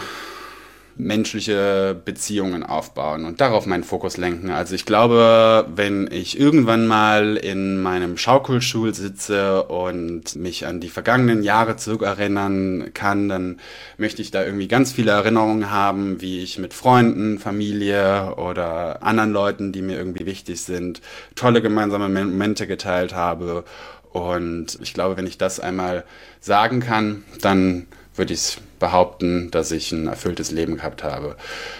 [1.02, 4.50] menschliche Beziehungen aufbauen und darauf meinen Fokus lenken.
[4.50, 10.88] Also ich glaube, wenn ich irgendwann mal in meinem Schaukelstuhl sitze und mich an die
[10.88, 13.60] vergangenen Jahre zurückerinnern kann, dann
[13.98, 19.32] möchte ich da irgendwie ganz viele Erinnerungen haben, wie ich mit Freunden, Familie oder anderen
[19.32, 21.00] Leuten, die mir irgendwie wichtig sind,
[21.34, 23.64] tolle gemeinsame Momente geteilt habe.
[24.12, 26.04] Und ich glaube, wenn ich das einmal
[26.40, 27.86] sagen kann, dann
[28.16, 31.36] würde ich behaupten, dass ich ein erfülltes Leben gehabt habe.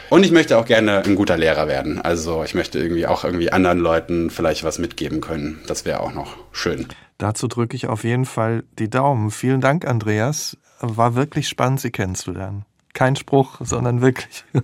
[0.09, 2.01] Und ich möchte auch gerne ein guter Lehrer werden.
[2.01, 5.61] Also ich möchte irgendwie auch irgendwie anderen Leuten vielleicht was mitgeben können.
[5.67, 6.87] Das wäre auch noch schön.
[7.19, 9.31] Dazu drücke ich auf jeden Fall die Daumen.
[9.33, 10.57] Vielen Dank, Andreas.
[10.81, 12.65] War wirklich spannend, Sie kennenzulernen.
[12.93, 14.45] Kein Spruch, sondern wirklich.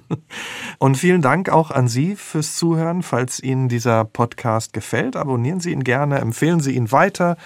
[0.78, 3.02] Und vielen Dank auch an Sie fürs Zuhören.
[3.02, 7.36] Falls Ihnen dieser Podcast gefällt, abonnieren Sie ihn gerne, empfehlen Sie ihn weiter.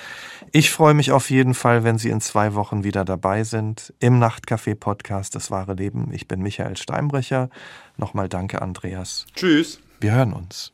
[0.53, 4.19] Ich freue mich auf jeden Fall, wenn Sie in zwei Wochen wieder dabei sind im
[4.19, 6.11] Nachtcafé-Podcast Das wahre Leben.
[6.13, 7.51] Ich bin Michael Steinbrecher.
[7.97, 9.27] Nochmal danke, Andreas.
[9.37, 9.81] Tschüss.
[10.01, 10.73] Wir hören uns.